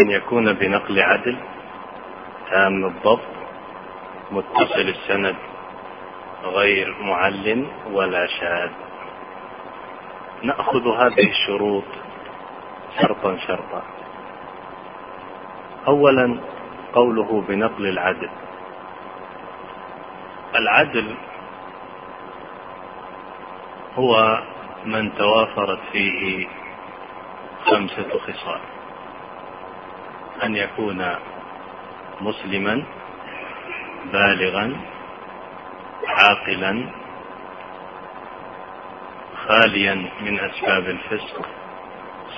[0.00, 1.36] أن يكون بنقل عدل
[2.50, 3.36] تام الضبط
[4.30, 5.36] متصل السند
[6.44, 8.70] غير معل ولا شاذ.
[10.42, 11.84] نأخذ هذه الشروط
[13.00, 13.82] شرطا شرطا.
[15.88, 16.40] أولا
[16.92, 18.30] قوله بنقل العدل.
[20.54, 21.16] العدل
[23.98, 24.42] هو
[24.84, 26.46] من توافرت فيه
[27.64, 28.60] خمسة خصال.
[30.44, 31.14] أن يكون
[32.20, 32.84] مسلما
[34.12, 34.76] بالغا
[36.06, 36.90] عاقلا
[39.48, 41.46] خاليا من أسباب الفسق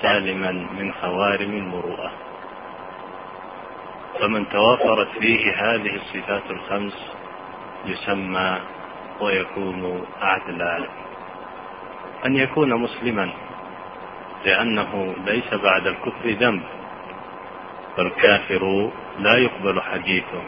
[0.02, 2.12] سالما من خوارم المروءة.
[4.20, 7.12] فمن توافرت فيه هذه الصفات الخمس
[7.84, 8.60] يسمى
[9.20, 11.07] ويكون عدلا.
[12.26, 13.32] أن يكون مسلما
[14.44, 16.62] لأنه ليس بعد الكفر ذنب
[17.96, 20.42] فالكافر لا يقبل حديثه.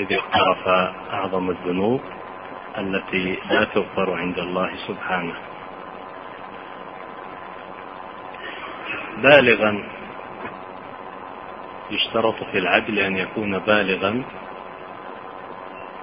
[0.00, 0.68] إذ اقترف
[1.12, 2.00] أعظم الذنوب
[2.78, 5.34] التي لا تغفر عند الله سبحانه.
[9.22, 9.88] بالغا
[11.90, 14.22] يشترط في العدل أن يكون بالغا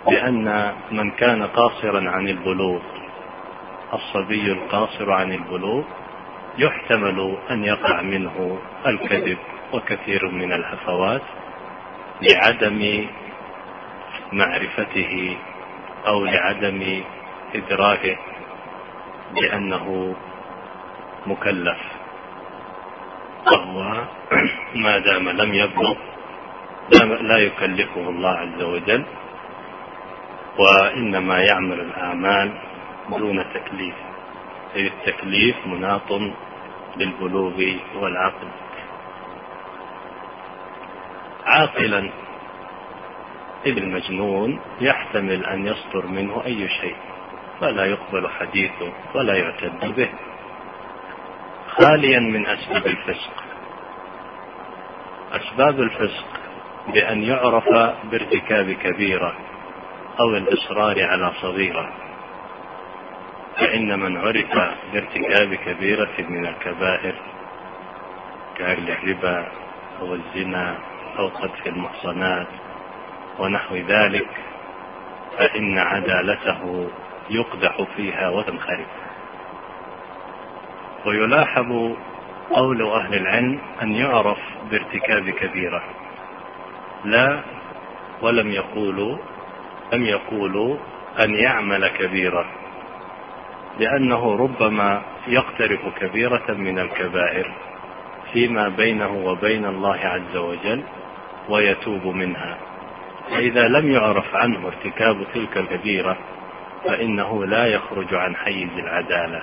[0.08, 2.82] لأن من كان قاصرا عن البلوغ
[3.94, 5.84] الصبي القاصر عن البلوغ
[6.58, 9.38] يحتمل أن يقع منه الكذب
[9.74, 11.22] وكثير من الهفوات
[12.22, 13.08] لعدم
[14.34, 15.38] معرفته
[16.08, 17.04] أو لعدم
[17.56, 18.18] إدراكه
[19.36, 20.16] بأنه
[21.28, 21.80] مكلف.
[23.52, 24.04] وهو
[24.84, 25.96] ما دام لم يبلغ
[27.22, 29.06] لا يكلفه الله عز وجل
[30.58, 32.52] وإنما يعمل الأعمال
[33.18, 33.96] دون تكليف.
[34.76, 36.22] أي التكليف مناط
[36.98, 37.64] بالبلوغ
[37.96, 38.48] والعقل.
[41.46, 42.10] عاقلا
[43.66, 46.96] إذ المجنون يحتمل أن يصدر منه أي شيء
[47.60, 50.10] فلا يقبل حديثه ولا يعتد به.
[51.68, 53.44] خاليا من أسباب الفسق.
[55.32, 56.26] أسباب الفسق
[56.94, 57.70] بأن يعرف
[58.12, 59.34] بارتكاب كبيرة
[60.20, 62.09] أو الإصرار على صغيرة.
[63.60, 67.16] فإن من عرف بارتكاب كبيرة من الكبائر
[68.58, 69.48] كأكل الربا
[70.02, 70.78] أو الزنا
[71.20, 72.48] أو قذف المحصنات
[73.40, 74.28] ونحو ذلك
[75.38, 76.90] فإن عدالته
[77.30, 78.86] يقدح فيها وتنخرب
[81.06, 81.96] ويلاحظ
[82.52, 84.38] قول أهل العلم أن يعرف
[84.72, 85.84] بارتكاب كبيرة.
[87.06, 87.40] لا
[88.22, 89.18] ولم يقولوا
[89.94, 90.78] لم يقولوا
[91.20, 92.46] أن يعمل كبيرة.
[93.80, 97.54] لأنه ربما يقترف كبيرة من الكبائر
[98.34, 100.84] فيما بينه وبين الله عز وجل
[101.50, 102.58] ويتوب منها.
[103.30, 106.18] فإذا لم يعرف عنه ارتكاب تلك الكبيرة
[106.86, 109.42] فإنه لا يخرج عن حيز العدالة.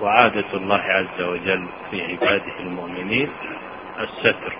[0.00, 3.30] وعادة الله عز وجل في عباده المؤمنين
[4.00, 4.52] الستر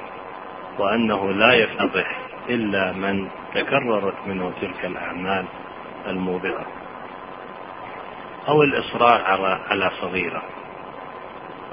[0.78, 2.18] وأنه لا يفتضح
[2.48, 5.44] إلا من تكررت منه تلك الأعمال
[6.06, 6.66] الموبقة
[8.48, 9.23] أو الإصرار
[9.70, 10.43] على صغيرة.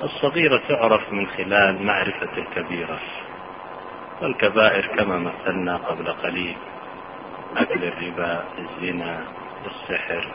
[0.03, 2.99] الصغيرة تعرف من خلال معرفة الكبيرة.
[4.21, 6.55] والكبائر كما مثلنا قبل قليل.
[7.57, 9.25] أكل الربا الزنا
[9.65, 10.27] السحر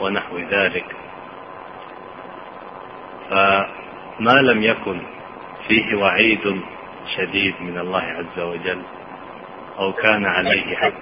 [0.00, 0.96] ونحو ذلك.
[3.30, 5.00] فما لم يكن
[5.68, 6.62] فيه وعيد
[7.16, 8.82] شديد من الله عز وجل
[9.78, 10.92] أو كان عليه حد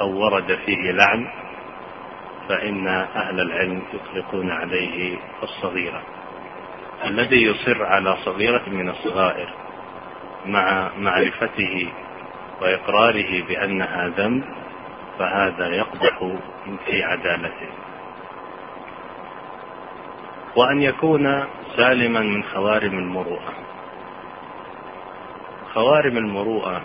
[0.00, 1.41] أو ورد فيه لعن
[2.52, 6.02] فإن أهل العلم يطلقون عليه الصغيرة.
[7.04, 9.48] الذي يصر على صغيرة من الصغائر
[10.46, 11.92] مع معرفته
[12.60, 14.44] وإقراره بأنها ذنب
[15.18, 16.36] فهذا يقدح
[16.86, 17.68] في عدالته.
[20.56, 21.44] وأن يكون
[21.76, 23.52] سالما من خوارم المروءة.
[25.74, 26.82] خوارم المروءة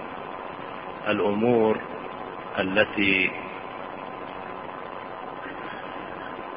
[1.07, 1.77] الأمور
[2.59, 3.31] التي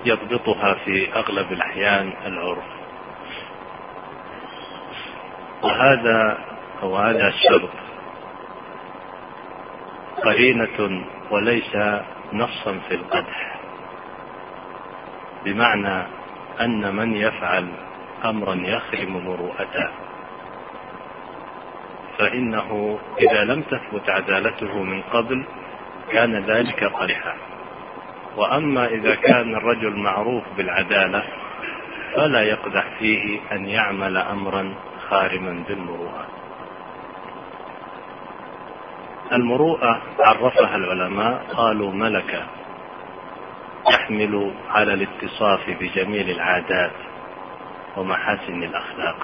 [0.05, 2.65] يضبطها في أغلب الأحيان العرف.
[5.63, 6.39] وهذا
[6.83, 7.71] أو هذا الشرط.
[10.25, 11.77] قرينة وليس
[12.33, 13.61] نصا في القدح.
[15.45, 16.07] بمعنى
[16.61, 17.69] أن من يفعل
[18.25, 19.91] أمرا يخرم مروءته.
[22.19, 25.47] فإنه إذا لم تثبت عدالته من قبل
[26.13, 27.50] كان ذلك قرحا.
[28.37, 31.23] وأما إذا كان الرجل معروف بالعدالة
[32.15, 34.75] فلا يقدح فيه أن يعمل أمرا
[35.09, 36.27] خارما بالمروءة.
[39.33, 42.47] المروءة عرفها العلماء قالوا ملكة
[43.87, 46.93] تحمل على الاتصاف بجميل العادات
[47.97, 49.17] ومحاسن الأخلاق.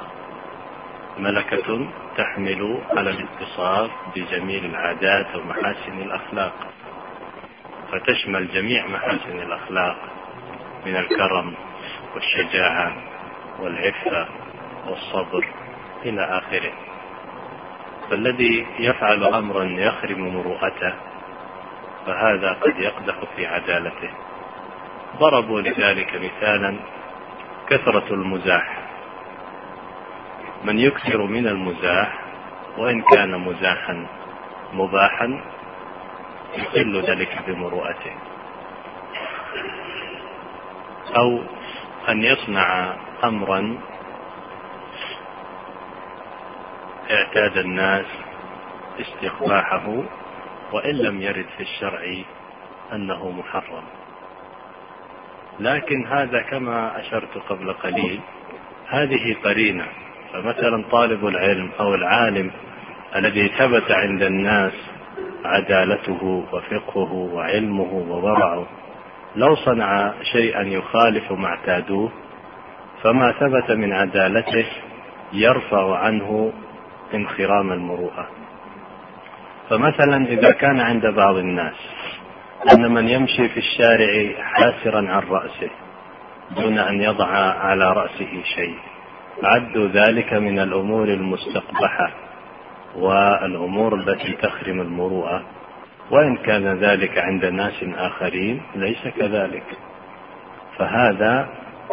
[1.18, 6.52] ملكة تحمل على الاتصاف بجميل العادات ومحاسن الأخلاق.
[7.98, 9.96] فتشمل جميع محاسن الأخلاق
[10.86, 11.54] من الكرم
[12.14, 12.96] والشجاعة
[13.60, 14.28] والعفة
[14.86, 15.48] والصبر
[16.04, 16.72] إلى آخره.
[18.10, 20.94] فالذي يفعل أمرا يخرم مروءته
[22.06, 24.10] فهذا قد يقدح في عدالته.
[25.18, 26.76] ضربوا لذلك مثالا
[27.68, 28.78] كثرة المزاح.
[30.64, 32.22] من يكثر من المزاح
[32.78, 34.06] وإن كان مزاحا
[34.72, 35.40] مباحا
[36.58, 38.12] يقل ذلك بمروءته.
[41.16, 41.42] أو
[42.08, 43.78] أن يصنع أمرا
[47.10, 48.06] اعتاد الناس
[49.00, 50.02] استقباحه
[50.72, 52.22] وإن لم يرد في الشرع
[52.92, 53.84] أنه محرم.
[55.60, 58.20] لكن هذا كما أشرت قبل قليل
[58.88, 59.86] هذه قرينة.
[60.32, 62.50] فمثلا طالب العلم أو العالم
[63.16, 64.72] الذي ثبت عند الناس
[65.46, 68.66] عدالته وفقهه وعلمه وورعه
[69.36, 72.12] لو صنع شيئا يخالف ما اعتادوه
[73.02, 74.66] فما ثبت من عدالته
[75.32, 76.52] يرفع عنه
[77.14, 78.28] انخرام المروءة.
[79.70, 81.74] فمثلا إذا كان عند بعض الناس
[82.72, 85.70] أن من يمشي في الشارع حاسرا عن رأسه
[86.50, 88.78] دون أن يضع على رأسه شيء
[89.42, 92.25] عدوا ذلك من الأمور المستقبحة.
[92.96, 95.42] والأمور التي تخرم المروءة
[96.10, 99.64] وإن كان ذلك عند ناس آخرين ليس كذلك.
[100.78, 101.48] فهذا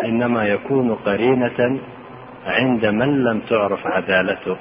[0.06, 1.80] إنما يكون قرينة
[2.46, 4.58] عند من لم تعرف عدالته.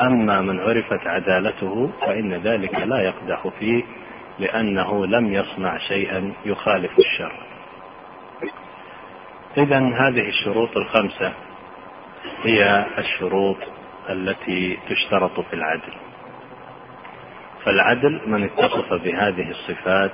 [0.00, 3.82] أما من عرفت عدالته فإن ذلك لا يقدح فيه
[4.38, 7.32] لأنه لم يصنع شيئا يخالف الشر
[9.56, 11.32] إذا هذه الشروط الخمسة
[12.42, 13.56] هي الشروط
[14.08, 15.92] التي تشترط في العدل.
[17.64, 20.12] فالعدل من اتصف بهذه الصفات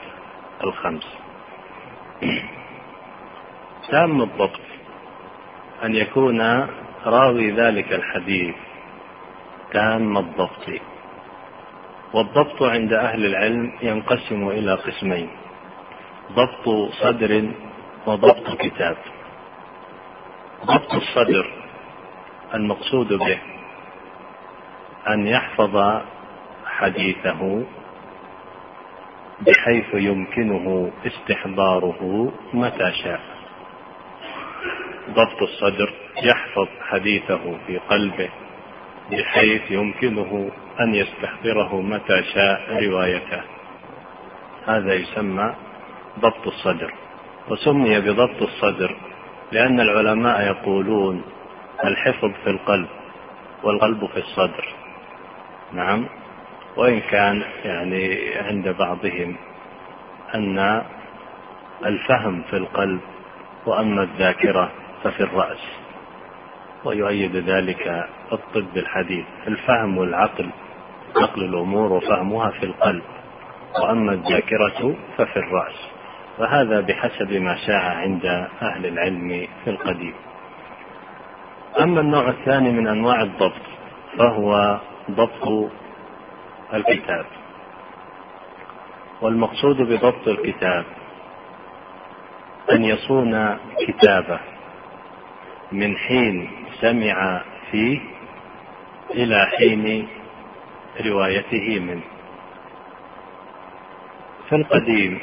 [0.64, 1.18] الخمس.
[3.90, 4.60] تام الضبط
[5.84, 6.40] أن يكون
[7.04, 8.54] راوي ذلك الحديث
[9.72, 10.80] تام الضبط.
[12.14, 15.30] والضبط عند أهل العلم ينقسم إلى قسمين
[16.32, 17.50] ضبط صدر
[18.06, 18.96] وضبط كتاب.
[20.64, 21.52] ضبط الصدر
[22.54, 23.38] المقصود به
[25.08, 26.02] أن يحفظ
[26.66, 27.64] حديثه
[29.40, 33.20] بحيث يمكنه استحضاره متى شاء.
[35.10, 35.92] ضبط الصدر
[36.22, 38.28] يحفظ حديثه في قلبه
[39.10, 40.50] بحيث يمكنه
[40.80, 43.42] أن يستحضره متى شاء روايته.
[44.66, 45.54] هذا يسمى
[46.20, 46.94] ضبط الصدر.
[47.48, 48.96] وسمي بضبط الصدر
[49.52, 51.22] لأن العلماء يقولون
[51.84, 52.88] الحفظ في القلب
[53.62, 54.75] والقلب في الصدر.
[55.72, 56.08] نعم.
[56.76, 59.36] وإن كان يعني عند بعضهم
[60.34, 60.82] أن
[61.86, 63.00] الفهم في القلب
[63.66, 64.72] وأما الذاكرة
[65.04, 65.58] ففي الرأس
[66.84, 69.24] ويؤيد ذلك الطب الحديث.
[69.46, 70.50] الفهم والعقل
[71.16, 73.02] عقل الأمور وفهمها في القلب
[73.82, 75.90] وأما الذاكرة ففي الرأس.
[76.38, 78.26] وهذا بحسب ما شاع عند
[78.62, 80.14] أهل العلم في القديم.
[81.80, 83.62] أما النوع الثاني من أنواع الضبط
[84.18, 84.80] فهو
[85.10, 85.70] ضبط
[86.74, 87.26] الكتاب.
[89.22, 90.84] والمقصود بضبط الكتاب
[92.72, 94.40] أن يصون كتابه
[95.72, 96.50] من حين
[96.80, 98.00] سمع فيه
[99.10, 100.08] إلى حين
[101.06, 102.02] روايته منه.
[104.48, 105.18] في القديم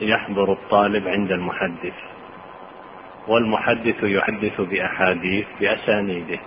[0.00, 1.94] يحضر الطالب عند المحدث
[3.28, 6.38] والمحدث يحدث بأحاديث بأسانيده.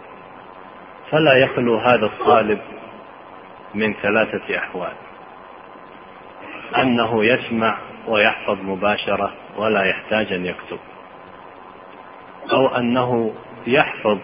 [1.14, 2.60] فلا يخلو هذا الطالب
[3.76, 4.94] من ثلاثة أحوال.
[6.78, 7.78] أنه يسمع
[8.08, 10.80] ويحفظ مباشرة ولا يحتاج أن يكتب.
[12.52, 13.34] أو أنه
[13.68, 14.18] يحفظ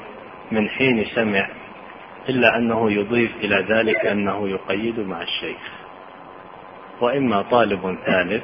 [0.52, 1.50] من حين سمع
[2.30, 5.72] إلا أنه يضيف إلى ذلك أنه يقيد مع الشيخ.
[7.02, 8.44] وإما طالب ثالث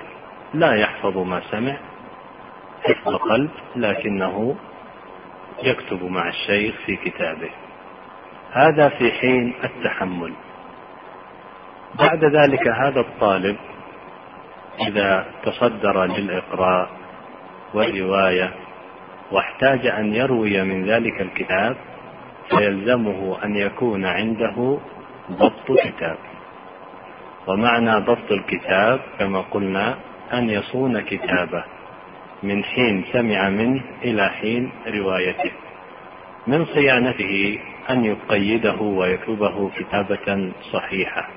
[0.53, 1.77] لا يحفظ ما سمع
[2.83, 4.55] حفظ قلب لكنه
[5.63, 7.64] يكتب مع الشيخ في كتابه.
[8.55, 10.33] هذا في حين التحمل.
[11.99, 13.57] بعد ذلك هذا الطالب
[14.87, 16.89] إذا تصدر للإقراء
[17.73, 18.53] والرواية
[19.31, 21.77] واحتاج أن يروي من ذلك الكتاب
[22.49, 24.79] فيلزمه أن يكون عنده
[25.31, 26.17] ضبط كتاب.
[27.47, 29.97] ومعنى ضبط الكتاب كما قلنا
[30.33, 31.63] أن يصون كتابه
[32.43, 35.51] من حين سمع منه إلى حين روايته.
[36.47, 37.59] من صيانته؟
[37.89, 41.29] أن يقيده ويكتبه كتابة صحيحة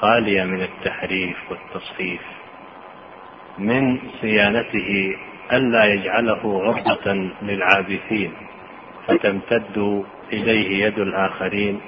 [0.00, 2.20] خالية من التحريف والتصحيف
[3.58, 5.16] من صيانته
[5.52, 8.32] ألا يجعله عرضة للعابثين
[9.06, 11.80] فتمتد إليه يد الآخرين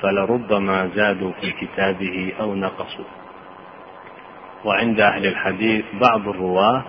[0.00, 3.04] فلربما زادوا في كتابه أو نقصوا.
[4.64, 6.84] وعند أهل الحديث بعض الرواة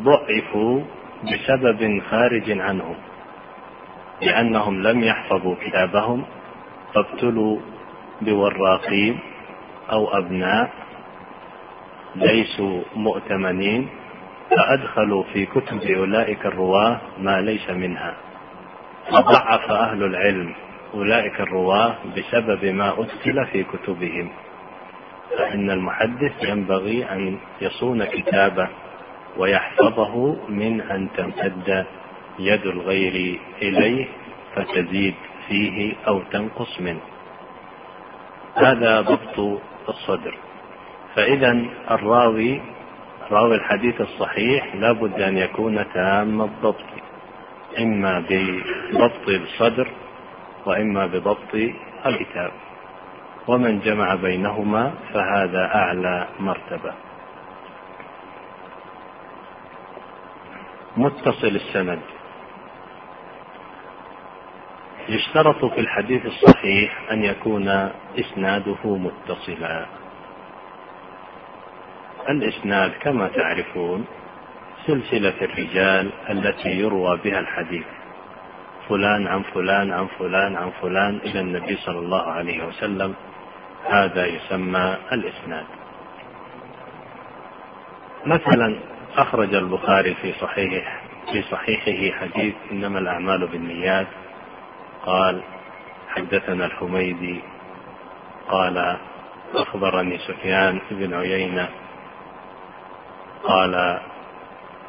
[0.00, 0.82] ضعفوا
[1.24, 2.96] بسبب خارج عنهم.
[4.22, 6.24] لأنهم لم يحفظوا كتابهم
[6.94, 7.58] فابتلوا
[8.22, 9.18] بوراقين
[9.92, 10.70] أو أبناء
[12.16, 13.88] ليسوا مؤتمنين
[14.50, 18.14] فأدخلوا في كتب أولئك الرواة ما ليس منها.
[19.10, 20.54] فضعف أهل العلم
[20.94, 24.30] أولئك الرواة بسبب ما أدخل في كتبهم.
[25.38, 28.68] فإن المحدث ينبغي أن يصون كتابه
[29.38, 31.86] ويحفظه من أن تمتد
[32.38, 34.08] يد الغير إليه
[34.54, 35.14] فتزيد
[35.48, 37.00] فيه أو تنقص منه.
[38.54, 40.38] هذا ضبط الصدر.
[41.14, 42.60] فإذا الراوي
[43.30, 46.84] راوي الحديث الصحيح لا بد أن يكون تام الضبط
[47.78, 49.88] إما بضبط الصدر
[50.66, 51.54] وإما بضبط
[52.06, 52.52] الكتاب.
[53.48, 56.92] ومن جمع بينهما فهذا أعلى مرتبة.
[60.96, 62.00] متصل السند.
[65.08, 67.68] يشترط في الحديث الصحيح أن يكون
[68.18, 69.86] إسناده متصلا.
[72.28, 74.04] الإسناد كما تعرفون
[74.86, 77.86] سلسلة الرجال التي يروى بها الحديث.
[78.88, 83.14] فلان عن فلان عن فلان عن فلان إلى النبي صلى الله عليه وسلم.
[83.90, 85.66] هذا يسمى الإسناد.
[88.26, 88.78] مثلا
[89.16, 91.02] أخرج البخاري في صحيح
[91.32, 94.06] في صحيحه حديث إنما الأعمال بالنيات.
[95.06, 95.42] قال
[96.08, 97.40] حدثنا الحميدي
[98.48, 98.96] قال
[99.54, 101.68] أخبرني سفيان بن عيينة
[103.44, 104.00] قال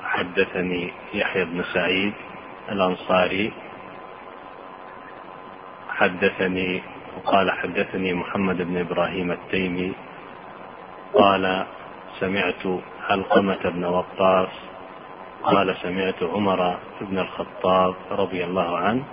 [0.03, 2.13] حدثني يحيى بن سعيد
[2.71, 3.53] الأنصاري
[5.89, 6.83] حدثني
[7.17, 9.93] وقال حدثني محمد بن إبراهيم التيمي
[11.13, 11.65] قال
[12.19, 12.65] سمعت
[13.09, 14.49] علقمة بن وقاص
[15.43, 19.03] قال سمعت عمر بن الخطاب رضي الله عنه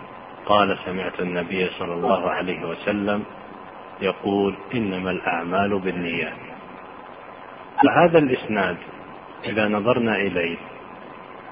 [0.47, 3.25] قال سمعت النبي صلى الله عليه وسلم
[4.03, 6.39] يقول إنما الأعمال بالنيات.
[7.85, 8.77] فهذا الإسناد
[9.45, 10.57] إذا نظرنا إليه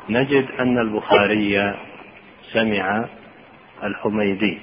[0.09, 1.75] نجد أن البخاري
[2.53, 3.05] سمع
[3.85, 4.59] الحميدي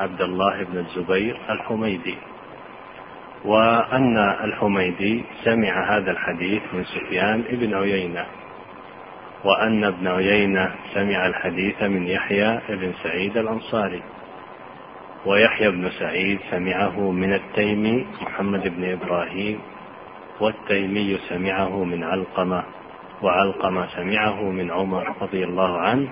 [0.00, 2.16] عبد الله بن الزبير الحميدي
[3.44, 8.26] وأن الحميدي سمع هذا الحديث من سفيان بن عيينة.
[9.44, 14.02] وأن ابن عيينة سمع الحديث من يحيى بن سعيد الأنصاري
[15.26, 19.60] ويحيى بن سعيد سمعه من التيمي محمد بن إبراهيم
[20.40, 22.64] والتيمي سمعه من علقمة
[23.22, 26.08] وعلقمة سمعه من عمر رضي الله عنه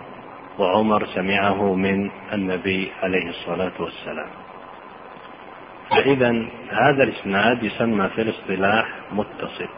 [0.59, 4.31] وعمر سمعه من النبي عليه الصلاة والسلام.
[5.90, 9.69] فإذا هذا الإسناد يسمى في الاصطلاح متصل.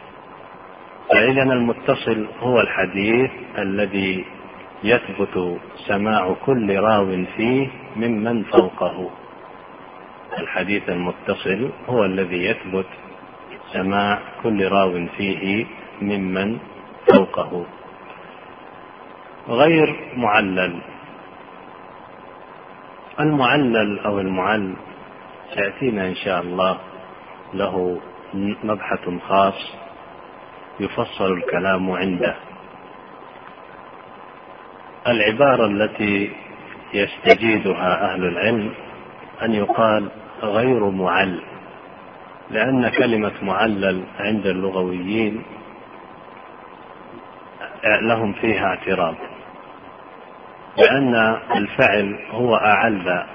[1.13, 4.25] فإذا المتصل هو الحديث الذي
[4.85, 9.11] يثبت سماع كل راو فيه ممن فوقه.
[10.39, 12.87] الحديث المتصل هو الذي يثبت
[13.73, 15.67] سماع كل راو فيه
[16.03, 16.59] ممن
[17.15, 17.67] فوقه.
[19.49, 20.81] غير معلل.
[23.21, 24.75] المعلل أو المعل
[25.55, 26.79] سيأتينا إن شاء الله.
[27.55, 28.01] له
[28.65, 29.82] مبحث خاص
[30.83, 32.37] يفصل الكلام عنده.
[35.07, 36.33] العبارة التي
[36.95, 38.75] يستجيدها أهل العلم
[39.43, 40.09] أن يقال
[40.43, 41.41] غير معل
[42.51, 45.43] لأن كلمة معلل عند اللغويين
[48.03, 49.15] لهم فيها اعتراض
[50.79, 51.15] لأن
[51.57, 53.27] الفعل هو أعل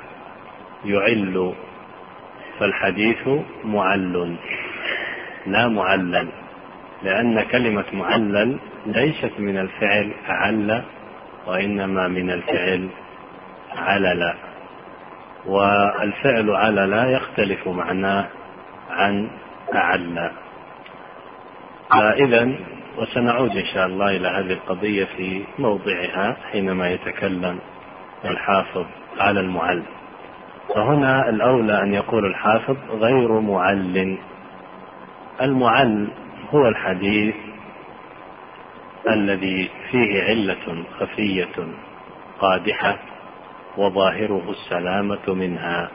[0.85, 1.53] يعل
[2.59, 3.27] فالحديث
[3.63, 4.35] معل
[5.47, 6.27] لا معلل.
[7.03, 10.83] لأن كلمة معلل ليست من الفعل أعل
[11.47, 12.89] وإنما من الفعل
[13.77, 14.33] علل.
[15.45, 18.27] والفعل علل يختلف معناه
[18.89, 19.29] عن
[19.75, 20.31] أعل.
[21.89, 22.51] فإذا
[22.97, 27.59] وسنعود إن شاء الله إلى هذه القضية في موضعها حينما يتكلم
[28.25, 28.85] الحافظ
[29.19, 29.83] على المعل
[30.75, 34.17] فهنا الأولى أن يقول الحافظ غير معل
[35.41, 36.07] المعل
[36.53, 37.35] هو الحديث
[39.09, 41.67] الذي فيه علة خفية
[42.39, 42.99] قادحة
[43.77, 45.89] وظاهره السلامة منها.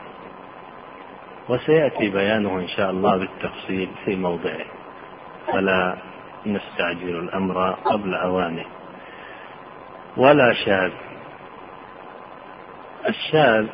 [1.49, 4.65] وسيأتي بيانه إن شاء الله بالتفصيل في موضعه.
[5.53, 5.97] فلا
[6.47, 8.65] نستعجل الأمر قبل أوانه.
[10.17, 10.91] ولا شاذ.
[13.09, 13.67] الشاذ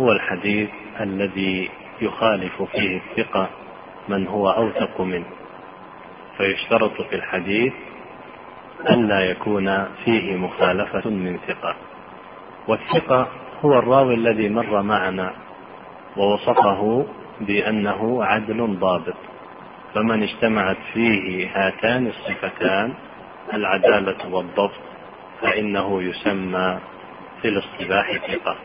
[0.00, 3.48] هو الحديث الذي يخالف فيه الثقة
[4.08, 5.39] من هو أوثق منه.
[6.40, 7.72] فيشترط في الحديث
[8.90, 11.76] ألا يكون فيه مخالفة من ثقة.
[12.68, 13.28] والثقة
[13.64, 15.32] هو الراوي الذي مر معنا
[16.16, 17.06] ووصفه
[17.40, 19.14] بأنه عدل ضابط.
[19.94, 22.94] فمن اجتمعت فيه هاتان الصفتان
[23.54, 24.80] العدالة والضبط
[25.40, 26.78] فإنه يسمى
[27.42, 28.56] في الاصطلاح ثقة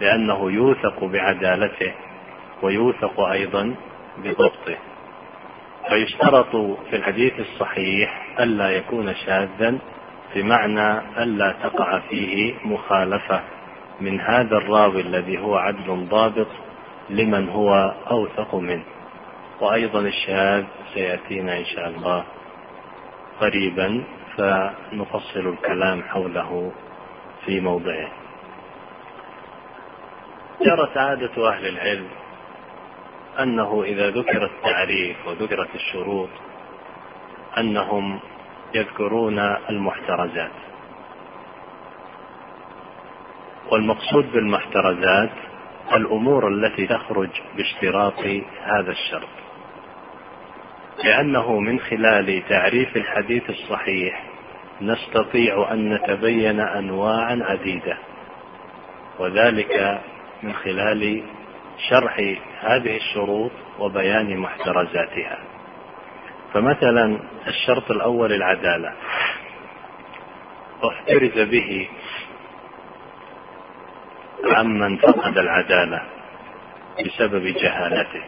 [0.00, 1.92] لأنه يوثق بعدالته
[2.62, 3.74] ويوثق أيضا
[4.18, 4.89] بضبطه.
[5.88, 6.56] فيشترط
[6.90, 9.78] في الحديث الصحيح ألا يكون شاذا
[10.34, 13.40] بمعنى ألا تقع فيه مخالفة.
[14.00, 16.46] من هذا الراوي الذي هو عدل ضابط
[17.10, 18.84] لمن هو أوثق منه.
[19.60, 22.24] وأيضا الشاذ سيأتينا إن شاء الله
[23.40, 24.04] قريبا
[24.36, 26.72] فنفصل الكلام حوله
[27.46, 28.08] في موضعه.
[30.62, 32.19] جرت عادة أهل العلم
[33.42, 36.28] أنه إذا ذكر التعريف وذكرت الشروط
[37.58, 38.20] أنهم
[38.74, 39.38] يذكرون
[39.70, 40.50] المحترزات.
[43.72, 45.30] والمقصود بالمحترزات
[45.92, 48.18] الأمور التي تخرج باشتراط
[48.62, 49.28] هذا الشرط.
[51.04, 54.24] لأنه من خلال تعريف الحديث الصحيح
[54.80, 57.98] نستطيع أن نتبين أنواعا عديدة
[59.18, 60.00] وذلك
[60.42, 61.22] من خلال
[61.88, 62.16] شرح
[62.60, 65.38] هذه الشروط وبيان محترزاتها.
[66.54, 68.92] فمثلا الشرط الأول العدالة.
[70.82, 71.88] واحترز به
[74.44, 76.02] عمن فقد العدالة
[77.04, 78.22] بسبب جهالته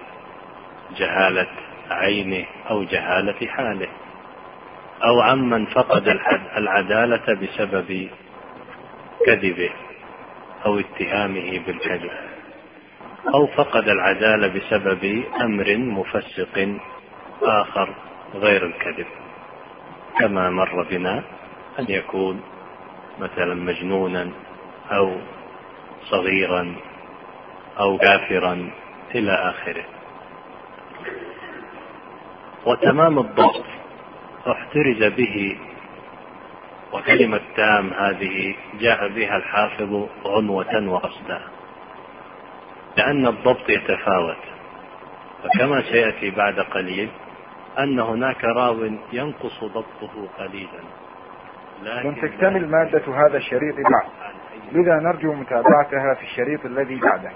[0.96, 1.46] جهالة
[1.90, 3.88] عينه أو جهالة حاله
[5.04, 6.08] أو عمن فقد
[6.56, 8.10] العدالة بسبب
[9.26, 9.70] كذبه
[10.66, 12.31] أو اتهامه بالكذب.
[13.34, 16.78] أو فقد العدالة بسبب أمر مفسق
[17.42, 17.94] آخر
[18.34, 19.06] غير الكذب.
[20.18, 21.22] كما مر بنا
[21.78, 22.40] أن يكون
[23.20, 24.30] مثلا مجنونا
[24.90, 25.16] أو
[26.10, 26.76] صغيرا
[27.80, 28.70] أو كافرا
[29.14, 29.84] إلى آخره.
[32.66, 33.64] وتمام الضبط
[34.46, 35.58] احترز به
[36.92, 41.51] وكلمة تام هذه جاء بها الحافظ عنوة وقصدا
[42.96, 44.36] لأن الضبط يتفاوت.
[45.42, 47.10] فكما سيأتي بعد قليل
[47.78, 50.80] أن هناك راو ينقص ضبطه قليلا.
[51.82, 54.10] لن تكتمل مادة هذا الشريط بعد
[54.72, 57.32] لذا نرجو متابعتها في الشريط الذي بعده.